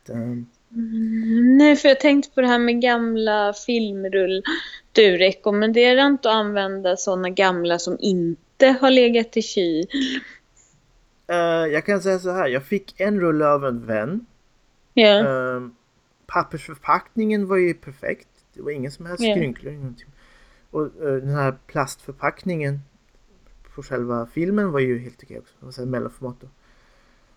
[0.10, 0.38] Eh,
[0.76, 4.44] Mm, Nej, för jag tänkte på det här med gamla filmrull.
[4.92, 9.88] Du rekommenderar inte att använda sådana gamla som inte har legat i kyl.
[11.28, 11.38] Eh,
[11.74, 14.26] jag kan säga så här, jag fick en rulle av en vän.
[14.94, 15.20] Ja.
[15.20, 15.68] Eh,
[16.26, 18.28] pappersförpackningen var ju perfekt.
[18.54, 19.74] Det var ingen som helst skrynklor.
[19.74, 20.08] ingenting.
[20.72, 22.80] Och eh, den här plastförpackningen
[23.76, 25.54] på själva filmen var ju helt okej också.
[25.60, 26.48] Det var mellanformat då.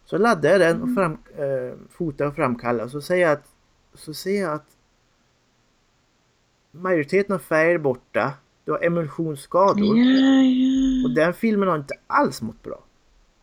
[0.09, 2.85] Så laddade jag den och fram, eh, fotade och framkallade.
[2.85, 3.49] Och så säger jag att,
[3.95, 4.67] så ser jag att
[6.71, 8.33] majoriteten av färger är borta.
[8.65, 9.99] Du har emulsionsskador.
[9.99, 11.09] Ja, ja.
[11.09, 12.85] Och den filmen har inte alls mått bra.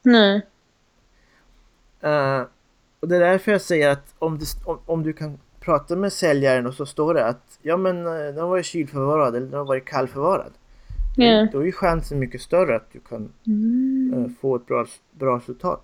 [0.01, 0.45] Nej.
[2.01, 2.41] Eh,
[2.99, 6.13] och det är därför jag säger att om, det, om, om du kan prata med
[6.13, 9.57] säljaren och så står det att ja men eh, den har varit kylförvarad eller den
[9.59, 10.51] har varit kallförvarad.
[11.15, 11.47] Ja.
[11.51, 14.13] Då är ju chansen mycket större att du kan Mm.
[14.25, 15.83] eh, få ett bra, bra resultat.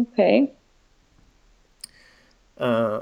[0.00, 0.54] Okej.
[2.56, 2.98] Eh,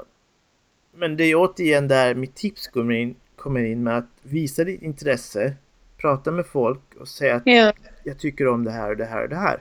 [0.93, 4.81] men det är återigen där mitt tips kommer in, kommer in med att visa ditt
[4.81, 5.53] intresse,
[5.97, 7.73] prata med folk och säga att Ja.
[8.03, 9.59] jag tycker om det här och det här och det här.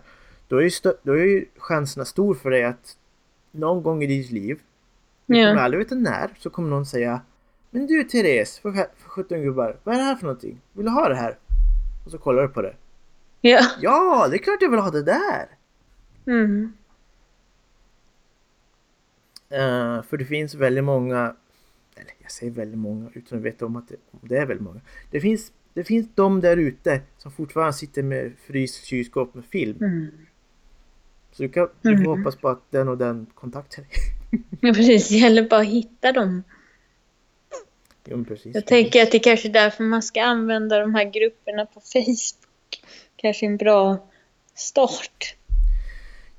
[0.48, 0.70] Då är ju,
[1.02, 2.96] då är ju chanserna stor för dig att
[3.50, 4.60] någon gång i ditt liv,
[5.26, 5.48] du Ja.
[5.50, 7.20] kommer aldrig veta när, så kommer någon säga
[7.70, 10.60] Men du Therese, för, för 17 gubbar, vad är det här för någonting?
[10.72, 11.38] Vill du ha det här?
[12.04, 12.74] Och så kollar du på det.
[13.40, 13.60] Ja.
[13.80, 15.46] Ja, det är klart jag vill ha det där!
[16.26, 16.72] Mm.
[19.50, 21.34] Eh, för det finns väldigt många,
[21.96, 24.64] eller jag säger väldigt många utan att veta om att det, om det är väldigt
[24.64, 24.80] många.
[25.10, 29.76] Det finns, det finns de där ute som fortfarande sitter med fryst kylskåp med film.
[29.84, 30.10] Mm.
[31.32, 32.18] Så du, kan, du får Mm.
[32.18, 33.90] hoppas på att den och den kontaktar dig.
[34.60, 35.08] Ja, precis.
[35.08, 36.42] Det gäller bara att hitta dem.
[38.04, 38.54] jo, precis.
[38.54, 42.84] Jag tänker att det kanske är därför man ska använda de här grupperna på Facebook.
[43.16, 44.08] Kanske en bra
[44.54, 45.36] start.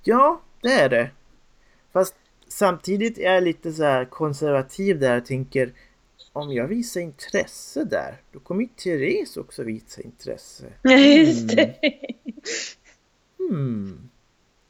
[0.04, 1.10] Ja, det är det.
[1.94, 2.16] Fast
[2.56, 5.74] samtidigt är jag lite så här konservativ där och tänker
[6.34, 10.66] om jag visar intresse där, då kommer ju Therese också visa intresse.
[10.82, 11.76] Ja, just det.
[13.38, 14.10] Hmm.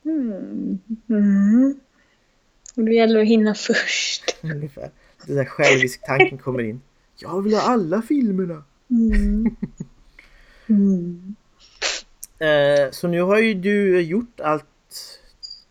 [0.06, 0.80] Mm.
[1.10, 1.80] Mm.
[2.76, 4.38] Och det gäller att hinna först.
[4.44, 4.92] Ungefär.
[5.28, 6.82] Det där självisk tanken kommer in.
[7.18, 8.64] Jag vill ha alla filmerna.
[8.90, 9.56] Mm.
[10.68, 11.36] Mm.
[12.40, 14.66] Eh, så nu har ju du gjort allt,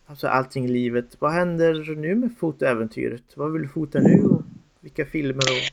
[0.05, 1.05] alltså allting i livet.
[1.19, 3.23] Vad händer nu med fotoäventyret?
[3.35, 4.41] Vad vill du fota nu och
[4.79, 5.71] vilka filmer och...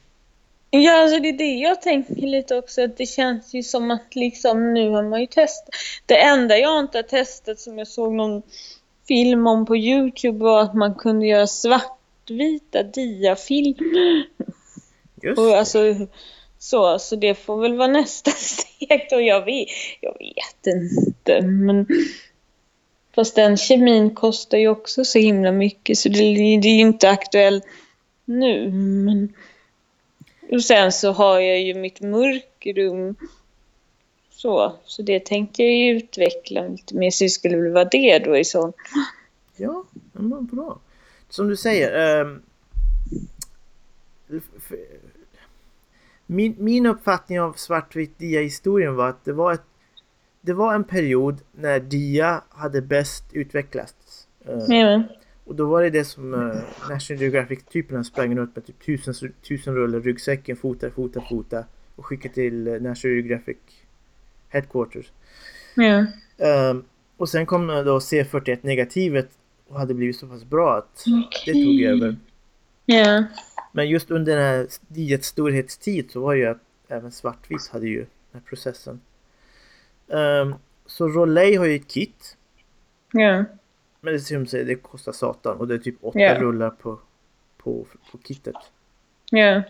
[0.70, 2.84] Ja, alltså det är det jag tänker lite också.
[2.84, 5.74] Att det känns ju som att liksom nu har man ju testat.
[6.06, 8.42] Det enda jag inte har testat som jag såg någon
[9.08, 14.26] film om på Youtube var att man kunde göra svartvita diafilmer.
[15.22, 15.78] Just Och alltså,
[16.58, 19.20] så, så det får väl vara nästa steg då.
[19.20, 19.68] Jag vet,
[20.00, 21.42] jag vet inte.
[21.42, 21.86] Men
[23.14, 26.18] fast den kemin kostar ju också så himla mycket så det,
[26.62, 27.64] det är ju inte aktuellt
[28.24, 28.70] nu.
[28.72, 29.32] Men,
[30.50, 33.16] och sen så har jag ju mitt mörkrum.
[34.30, 37.10] Så, så det tänkte jag ju utveckla lite mer.
[37.10, 38.72] Så det skulle väl vara det då i så.
[39.56, 40.78] Ja, men bra.
[41.28, 42.20] Som du säger.
[42.20, 42.42] ehm,
[46.26, 49.62] min, min uppfattning av svartvit dia-historien var att det var, ett,
[50.42, 54.26] det var en period när dia hade bäst utvecklats.
[54.44, 55.02] Eh, Ja,
[55.44, 56.54] Och då var det det som uh,
[56.90, 61.64] National Geographic-typerna sprang runt med typ tusen, tusen rullar ryggsäcken, fota, fota, fota
[61.96, 63.56] och skickade till eh, National Geographic
[64.48, 65.12] Headquarters.
[65.74, 66.06] ja,
[66.38, 66.84] Ehm,
[67.16, 69.30] och sen kom eh, då C41 negativet
[69.68, 71.04] och hade blivit så pass bra att
[71.46, 72.16] det tog över.
[72.86, 73.24] ja,
[73.72, 77.98] Men just under den här diets storhetstid så var ju att även svartvit hade ju
[77.98, 79.00] den här processen.
[80.12, 80.54] Ehm,
[80.86, 82.36] så Rolei har ju ett kit.
[83.12, 83.44] ja,
[84.00, 86.40] Men det, som säger, det kostar satan och det är typ åtta Ja.
[86.40, 86.98] rullar på,
[87.56, 88.54] på, på kittet.
[89.30, 89.62] ja,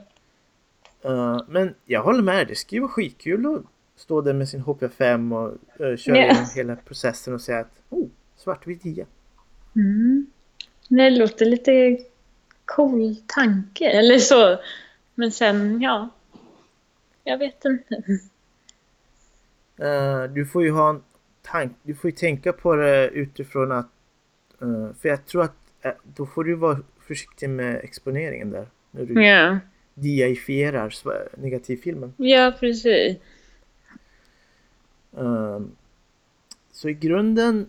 [1.05, 3.63] Eh, men jag håller med, det skulle vara skitkul att
[3.97, 5.53] stå där med sin HP5 och
[5.87, 9.07] uh, köra igenom hela processen och säga att oh, svartvit dia.
[9.77, 10.27] Mm.
[10.89, 11.99] Det låter lite
[12.65, 14.59] cool tanke, eller så.
[15.15, 16.09] Men sen, ja.
[17.25, 18.03] Jag vet inte.
[19.83, 21.03] Eh, du får ju ha en
[21.43, 23.89] tank, du får ju tänka på det utifrån att
[24.61, 28.67] eh, för jag tror att eh, då får du vara försiktig med exponeringen där.
[28.91, 29.59] När du Ja,
[29.95, 30.95] diaifierar
[31.37, 32.15] negativfilmen.
[32.17, 33.17] ja precis.
[35.17, 35.71] Ehm,
[36.73, 37.69] så i grunden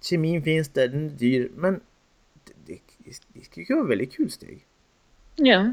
[0.00, 1.80] kemin finns där, den är dyr men
[2.44, 4.66] det, det, det skulle ju vara väldigt kul steg.
[5.36, 5.72] Ja.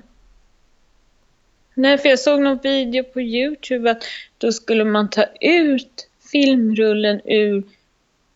[1.75, 4.03] Nej, för jag såg någon video på Youtube att
[4.37, 7.63] då skulle man ta ut filmrullen ur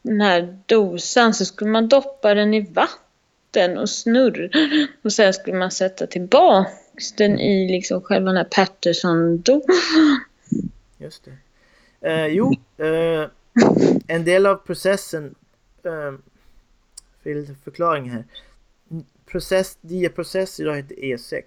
[0.02, 4.50] den här dosan så skulle man doppa den i vatten och snurra
[5.02, 10.20] och sen skulle man sätta tillbaks den i liksom själva den här Patterson-dosan.
[10.98, 11.38] Just det.
[12.10, 13.30] Eh, jo, eh,
[14.08, 15.36] en del av processen,
[15.84, 16.14] eh,
[17.24, 18.24] för lite förklaring här.
[19.26, 21.44] Process, diaprocess idag heter E6.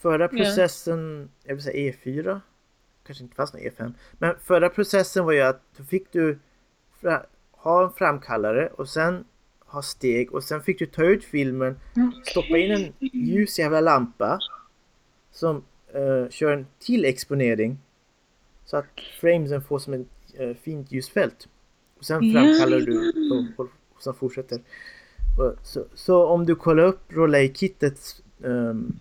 [0.00, 2.40] Förra processen, jag vill säga E4,
[3.06, 3.92] kanske inte fanns någon E5.
[4.12, 6.38] Men förra processen var ju att då fick du
[7.50, 9.24] ha en framkallare och sen
[9.58, 11.80] ha steg och sen fick du ta ut filmen,
[12.24, 14.38] stoppa in en ljus jävla lampa
[15.32, 17.78] som eh, kör en till exponering
[18.64, 21.48] så att framesen får som ett eh, fint ljusfält.
[21.98, 22.98] Och sen framkallar du
[23.30, 24.60] och, och, och sen fortsätter.
[25.38, 29.00] Och, så, så om du kollar upp Rolei-kittets um,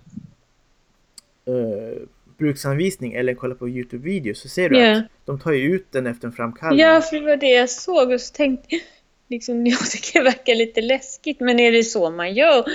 [2.37, 4.97] bruksanvisning eller kollar på Youtube-video så ser du Ja.
[4.97, 6.79] att de tar ju ut den efter en framkallning.
[6.79, 8.81] Ja, för det var det jag såg och så tänkte jag
[9.27, 12.65] liksom, jag tycker det verkar lite läskigt men är det så man gör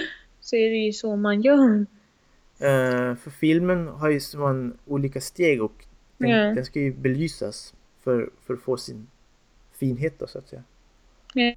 [0.41, 1.87] så är det ju så man gör.
[2.59, 5.85] Eh, för filmen har ju en olika steg och
[6.19, 6.37] den, Ja.
[6.55, 9.07] den ska ju belysas för, för att få sin
[9.79, 10.63] finhet då så att säga.
[11.35, 11.55] Ja.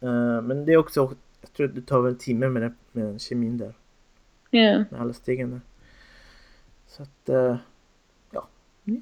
[0.00, 2.74] Eh, men det är också, jag tror att det tar väl en timme med den,
[2.92, 3.74] med den kemin där.
[4.90, 5.60] Med alla stegen.
[6.86, 7.56] Så att, eh,
[8.30, 8.48] ja,
[8.84, 9.00] det,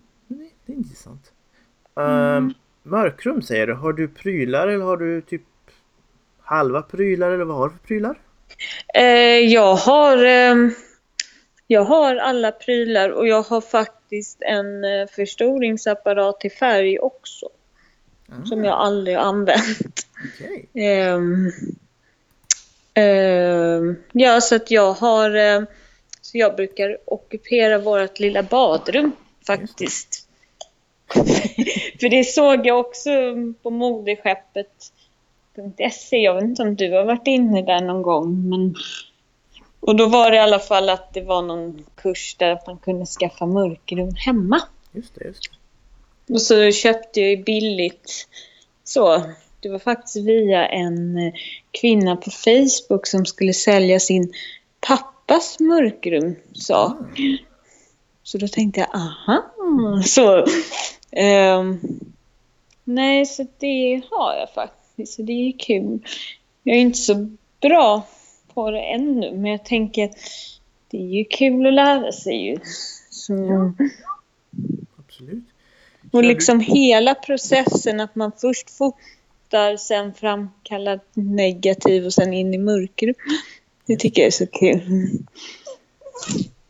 [0.66, 1.32] det, är intressant.
[2.00, 2.48] Uh,
[2.82, 5.42] Mörkrum säger du, har du prylar eller har du typ
[6.40, 8.18] halva prylar eller vad har du för prylar?
[8.94, 10.70] Eh, jag har ehm,
[11.66, 17.48] jag har alla prylar och jag har faktiskt en eh, förstoringsapparat till färg också.
[18.28, 20.06] Ah, Som jag aldrig har använt.
[20.34, 20.68] Okej.
[22.94, 25.34] Ehm, ja, så att jag har...
[25.34, 25.66] ehm,
[26.20, 29.12] så jag brukar ockupera vårt lilla badrum
[29.46, 30.28] faktiskt.
[32.00, 33.10] För det såg jag också
[33.62, 36.16] på modeskeppet.se.
[36.16, 38.48] Jag vet inte om du har varit inne där någon gång.
[38.48, 38.74] Men...
[39.80, 43.06] Och då var det i alla fall att det var någon kurs där man kunde
[43.06, 44.60] skaffa mörkrum hemma.
[44.92, 45.48] Just det, just det.
[46.34, 48.28] Och så köpte jag ju billigt.
[48.84, 49.22] Så,
[49.64, 51.32] det var faktiskt via en eh,
[51.70, 54.32] kvinna på Facebook som skulle sälja sin
[54.80, 56.84] pappas mörkrum, sa.
[56.84, 56.96] Ah,
[58.22, 59.42] Så då tänkte jag, aha.
[60.04, 60.46] Så,
[61.10, 61.80] ehm,
[62.84, 65.14] nej, så det har jag faktiskt.
[65.14, 66.06] Så det är kul.
[66.62, 67.28] Jag är inte så
[67.60, 68.06] bra
[68.54, 70.16] på det ännu, men jag tänker att
[70.90, 72.58] det är ju kul att lära sig ju.
[73.10, 73.34] Så,
[74.98, 75.44] Absolut.
[76.12, 78.70] och liksom hela processen att man först
[79.54, 83.14] fotar, sen framkallar negativ och sen in i mörker.
[83.86, 85.08] Det tycker jag är så kul.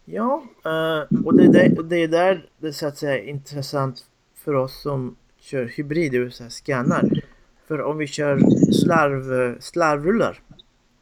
[0.05, 4.05] Ja, eh, och det, det, det är där det så att säga är intressant
[4.45, 7.22] för oss som kör hybrid, det vill säga scannar.
[7.68, 8.39] För om vi kör
[8.72, 10.41] slarv, slarvrullar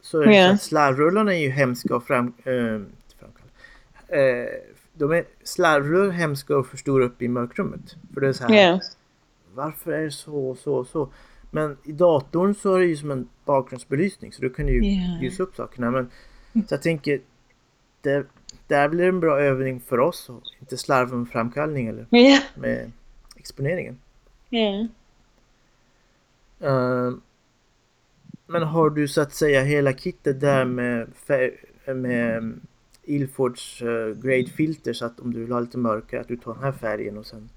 [0.01, 3.49] så är att slarvrullarna är ju hemska och fram, framkalla.
[4.07, 4.47] Eh,
[4.93, 7.95] de är slarvrullar hemska och förstora upp i mörkrummet.
[8.13, 8.79] För det är så här, Ja.
[9.53, 11.09] varför är det så så så?
[11.55, 15.19] Men i datorn så är det ju som en bakgrundsbelysning så du kan ju Ja.
[15.21, 15.91] ljusa upp sakerna.
[15.91, 16.09] Men,
[16.67, 17.21] så jag tänker,
[18.01, 18.25] det,
[18.67, 22.39] där blir en bra övning för oss och inte slarva med framkallning eller Ja.
[22.55, 22.91] med
[23.35, 23.99] exponeringen.
[24.49, 24.87] Ja.
[26.59, 27.11] Eh,
[28.47, 31.07] men har du så att säga hela kittet där med,
[31.95, 32.59] med
[33.03, 36.53] Ilfords uh, grade filter så att om du vill ha lite mörkare att du tar
[36.53, 37.49] den här färgen och sen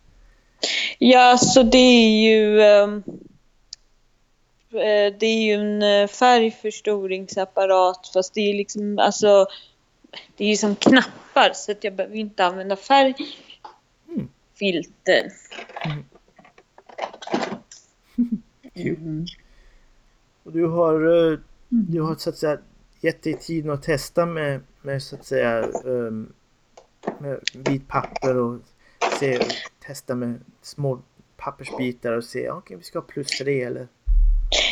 [0.99, 2.61] Ja, så det är ju...
[2.61, 3.15] ehm, eh,
[4.77, 9.47] Eh, det är ju en eh, färgförstoringsapparat fast det är ju liksom alltså...
[10.37, 15.33] Det är ju som knappar så att jag behöver ju inte använda färgfilter.
[18.75, 19.27] Kul.
[20.43, 22.59] Och du har, eh, du har så att säga
[23.01, 26.33] gett dig tiden att testa med, med så att säga um,
[27.19, 28.61] med vit papper och
[29.21, 29.41] se,
[29.87, 31.03] testa med små
[31.37, 33.89] pappersbitar och se, okej vi ska ha plus tre eller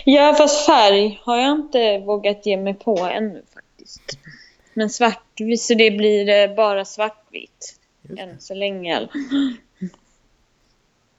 [0.05, 4.19] Ja, fast färg har jag inte vågat ge mig på ännu faktiskt.
[4.75, 7.81] Men svartvitt, så det blir eh, bara svartvitt.
[8.19, 9.09] Än så länge.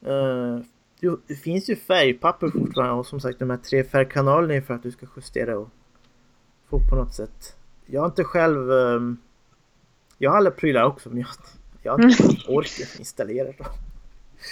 [0.06, 0.60] Eh,
[1.00, 4.74] jo, det finns ju färgpapper fortfarande och som sagt de här tre färgkanalerna är för
[4.74, 5.70] att du ska justera och
[6.70, 7.56] få på något sätt.
[7.86, 9.18] Jag har inte själv ehm,
[10.18, 11.28] Jag har alla prylar också men jag,
[11.84, 13.68] jag har inte orken installera dem.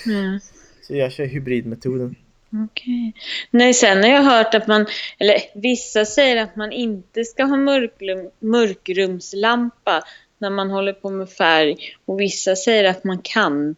[0.06, 0.40] Mm.
[0.82, 2.16] Så jag kör hybridmetoden.
[2.54, 3.14] Okej.
[3.52, 4.86] Nej, sen har jag hört att man,
[5.18, 10.04] eller vissa säger att man inte ska ha mörklum, mörkrumslampa
[10.38, 11.78] när man håller på med färg.
[12.06, 13.76] Och vissa säger att man kan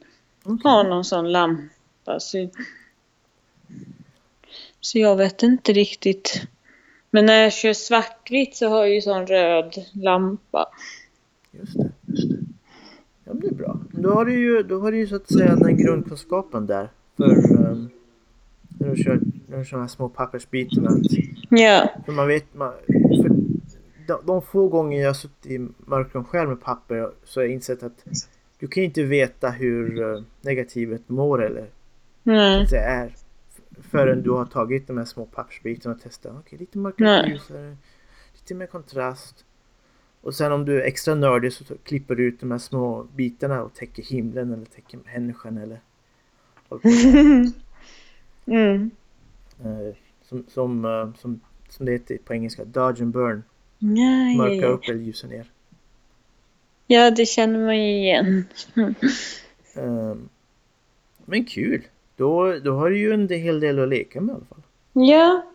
[0.64, 2.20] ha någon sån lampa.
[2.20, 2.50] Så,
[4.82, 6.42] så jag vet inte riktigt.
[7.10, 10.66] Men när jag kör svartvitt så har jag ju sån röd lampa.
[11.52, 11.92] Just det.
[13.24, 13.80] Ja det är bra.
[13.92, 16.90] Då har du ju, då har du ju så att säga den grundkunskapen där.
[17.18, 17.32] För
[17.72, 17.90] ehm,
[18.90, 20.90] du kör, du kör de här små pappersbitarna.
[21.50, 21.90] Ja.
[22.06, 23.30] för man vet, man, för
[24.08, 27.54] de, de få gånger jag har suttit i mörkrum själv med papper så har jag
[27.54, 28.06] insett att
[28.60, 31.70] du kan inte veta hur eh, negativet mår eller
[32.24, 32.68] Nej.
[32.68, 33.14] säga, är.
[33.82, 36.36] Förrän du har tagit de här små pappersbitarna och testat.
[36.40, 37.78] Okej, lite mörkare ljusare.
[38.34, 39.46] Lite mer kontrast.
[40.22, 43.64] Och sen om du är extra nördig så klipper du ut de här små bitarna
[43.64, 45.80] och täcker himlen eller täcker människan eller
[48.46, 48.92] Mm.
[49.64, 51.40] Eh, som, som, eh, som,
[51.70, 53.44] som det heter på engelska, dodge and burn.
[53.80, 55.52] Ja, Mörka upp eller ljusa ner.
[56.88, 58.46] ja, det känner man ju igen.
[59.78, 60.30] Ehm,
[61.26, 61.82] men kul!
[62.16, 64.62] Då, då har du ju en hel del att leka med i alla fall.
[64.94, 65.46] Ja.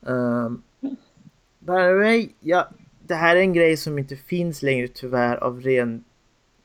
[0.00, 0.62] Um,
[1.58, 2.68] by the way, ja,
[3.06, 6.04] det här är en grej som inte finns längre tyvärr av ren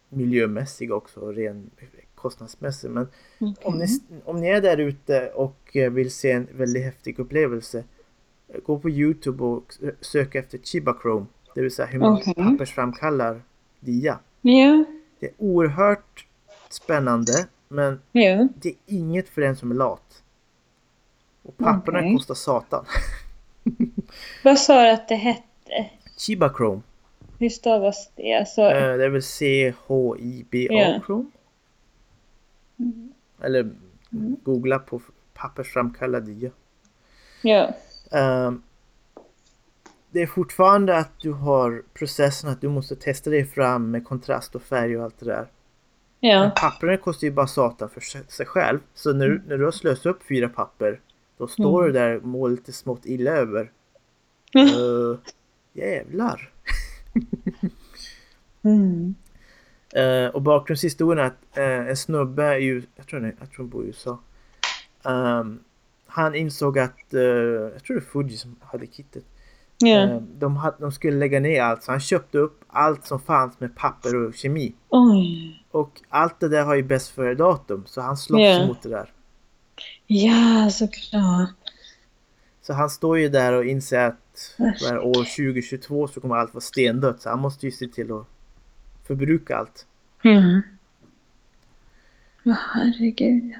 [0.09, 1.69] miljömässig också ren
[2.21, 2.89] kostnadsmässig.
[2.91, 3.07] Men
[3.61, 3.85] om, ni,
[4.25, 7.83] om ni är där ute och eh, vill se en väldigt häftig upplevelse
[8.47, 11.25] eh, Gå på Youtube och s- sök efter Chiba Chrome.
[11.55, 12.33] Det vill säga hur man Okej.
[12.33, 13.41] pappersframkallar
[13.79, 14.19] dia.
[14.41, 14.85] Ja.
[15.19, 16.25] Det är oerhört
[16.69, 18.47] spännande men Ja.
[18.55, 20.23] det är inget för den som är lat.
[21.43, 22.15] Och papperna Okej.
[22.15, 22.85] kostar satan.
[24.43, 25.89] Vad sa du att det hette?
[26.17, 26.81] Chiba Chrome.
[27.39, 28.33] Hur stavas det?
[28.33, 31.01] Alltså, Eh, det är väl C-H-I-B-A Ja.
[31.05, 31.25] Chrome.
[33.41, 33.69] Eller
[34.43, 35.01] googla på
[35.33, 36.51] pappersframkallad
[37.41, 37.73] ja.
[38.11, 38.61] Ehm,
[40.09, 44.55] det är fortfarande att du har processen att du måste testa dig fram med kontrast
[44.55, 45.47] och färg och allt det där.
[46.21, 46.51] Men Ja.
[46.55, 48.79] papperna kostar ju bara satan för sig- själv.
[48.93, 50.99] Så när, när du har slösat upp fyra papper
[51.37, 53.71] då står du där och mår lite smått illa över.
[54.55, 55.17] Uh,
[55.73, 56.49] jävlar!
[58.63, 59.15] Mm.
[59.95, 63.69] Eh, och bakgrundshistorien är att eh, en snubbe är ju, jag tror, jag tror han
[63.69, 64.19] bor i USA.
[65.05, 65.59] Ehm,
[66.07, 69.23] han insåg att, eh, jag tror det är Fuji som hade kittet.
[69.85, 73.59] Eh, de, hade, de skulle lägga ner allt så han köpte upp allt som fanns
[73.59, 74.73] med papper och kemi.
[74.89, 75.63] Oj.
[75.71, 78.65] Och allt det där har ju bäst före datum så han slåss Ja.
[78.67, 79.11] mot det där.
[80.07, 81.49] Ja, såklart.
[82.61, 86.61] Så han står ju där och inser att var år 2022 så kommer allt vara
[86.61, 87.21] stendött.
[87.21, 88.25] Så han måste ju se till att
[89.11, 89.85] förbruka allt.
[90.23, 90.61] Mm.
[92.43, 93.53] Ja, herregud.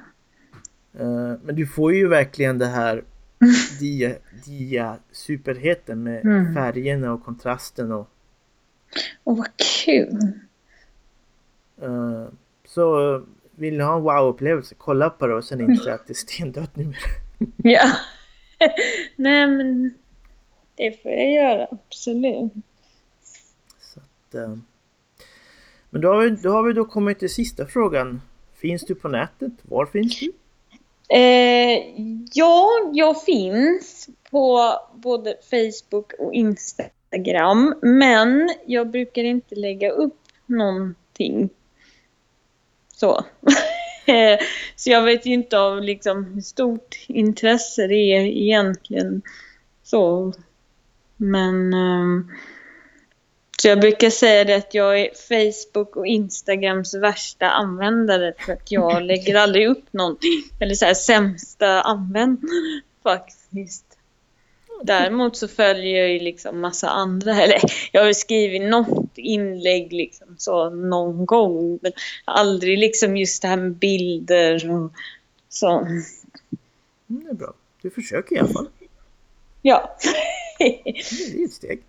[0.99, 3.03] Uh, men du får ju verkligen det här
[3.79, 6.53] dia, dia superheten med Mm.
[6.55, 8.09] färgerna och kontrasten och
[9.23, 9.47] Åh, vad
[9.85, 10.31] kul.
[11.83, 12.27] uh,
[12.65, 13.23] så uh,
[13.55, 16.75] vill ni ha en wow-upplevelse, kolla på det och sen inse att det är stendött
[16.75, 16.97] numera.
[17.57, 17.91] Ja.
[19.15, 19.93] Nej, men
[20.75, 21.67] det får jag göra.
[21.71, 22.51] Absolut.
[23.79, 24.55] Så att, eh,
[25.91, 28.21] men då har, vi, då har vi då kommit till sista frågan.
[28.55, 29.51] Finns du på nätet?
[29.61, 30.31] Var finns du?
[31.09, 31.79] Eh,
[32.33, 37.75] ja, jag finns på både Facebook och Instagram.
[37.81, 41.49] Men jag brukar inte lägga upp någonting.
[42.93, 43.25] Så.
[44.75, 49.21] Så jag vet ju inte av liksom hur stort intresse det är egentligen.
[49.83, 50.33] Så.
[51.17, 52.23] Men Eh,
[53.61, 58.71] så jag brukar säga det att jag är Facebook och Instagrams värsta användare för att
[58.71, 60.43] jag lägger aldrig upp någonting.
[60.59, 63.85] Eller så här sämsta användare faktiskt.
[64.83, 67.59] Däremot så följer jag ju liksom massa andra, eller
[67.91, 71.79] jag har skrivit något inlägg liksom så någon gång.
[71.81, 71.91] Men
[72.25, 74.91] aldrig liksom just det här med bilder och
[75.49, 75.79] så.
[75.79, 76.03] Mm,
[77.07, 77.53] det är bra.
[77.81, 78.69] Du försöker i alla fall.
[79.61, 79.97] Ja.
[80.59, 80.89] Det
[81.39, 81.83] är ett steg.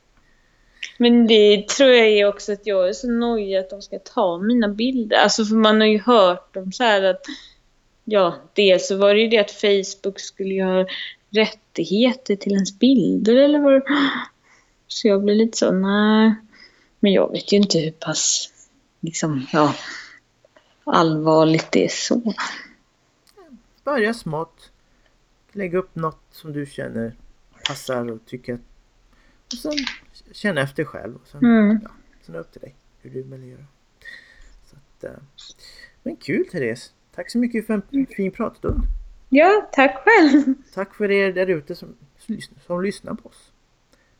[0.99, 4.39] Men det tror jag är också att jag är så nojig att de ska ta
[4.39, 5.17] mina bilder.
[5.17, 7.21] Alltså för man har ju hört om så här att
[8.05, 10.87] Ja, dels så var det ju det att Facebook skulle ha
[11.31, 13.83] rättigheter till ens bilder eller vad det
[14.89, 16.35] Så jag blir lite så, nej.
[17.01, 18.53] Men jag vet ju inte hur pass
[19.01, 19.75] liksom, ja,
[20.85, 22.35] allvarligt det är så.
[23.85, 24.71] Börja smått.
[25.53, 27.17] Lägg upp något som du känner
[27.69, 28.61] passar och tycker att...
[29.53, 29.77] Och sen
[30.33, 31.17] känna efter själv.
[31.17, 31.81] Och sen, Mm.
[31.83, 31.91] ja,
[32.23, 33.65] sen är det upp till dig hur du vill göra.
[34.65, 35.23] Så att, eh,
[36.03, 36.93] men kul Therese!
[37.15, 38.81] Tack så mycket för en fin pratstund.
[39.29, 40.55] Ja, tack själv.
[40.75, 41.95] Tack för er där ute som,
[42.67, 43.53] som lyssnar på oss.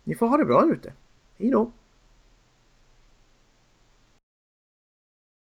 [0.05, 0.93] Ni får ha det bra där ute.
[1.39, 1.73] Hej då!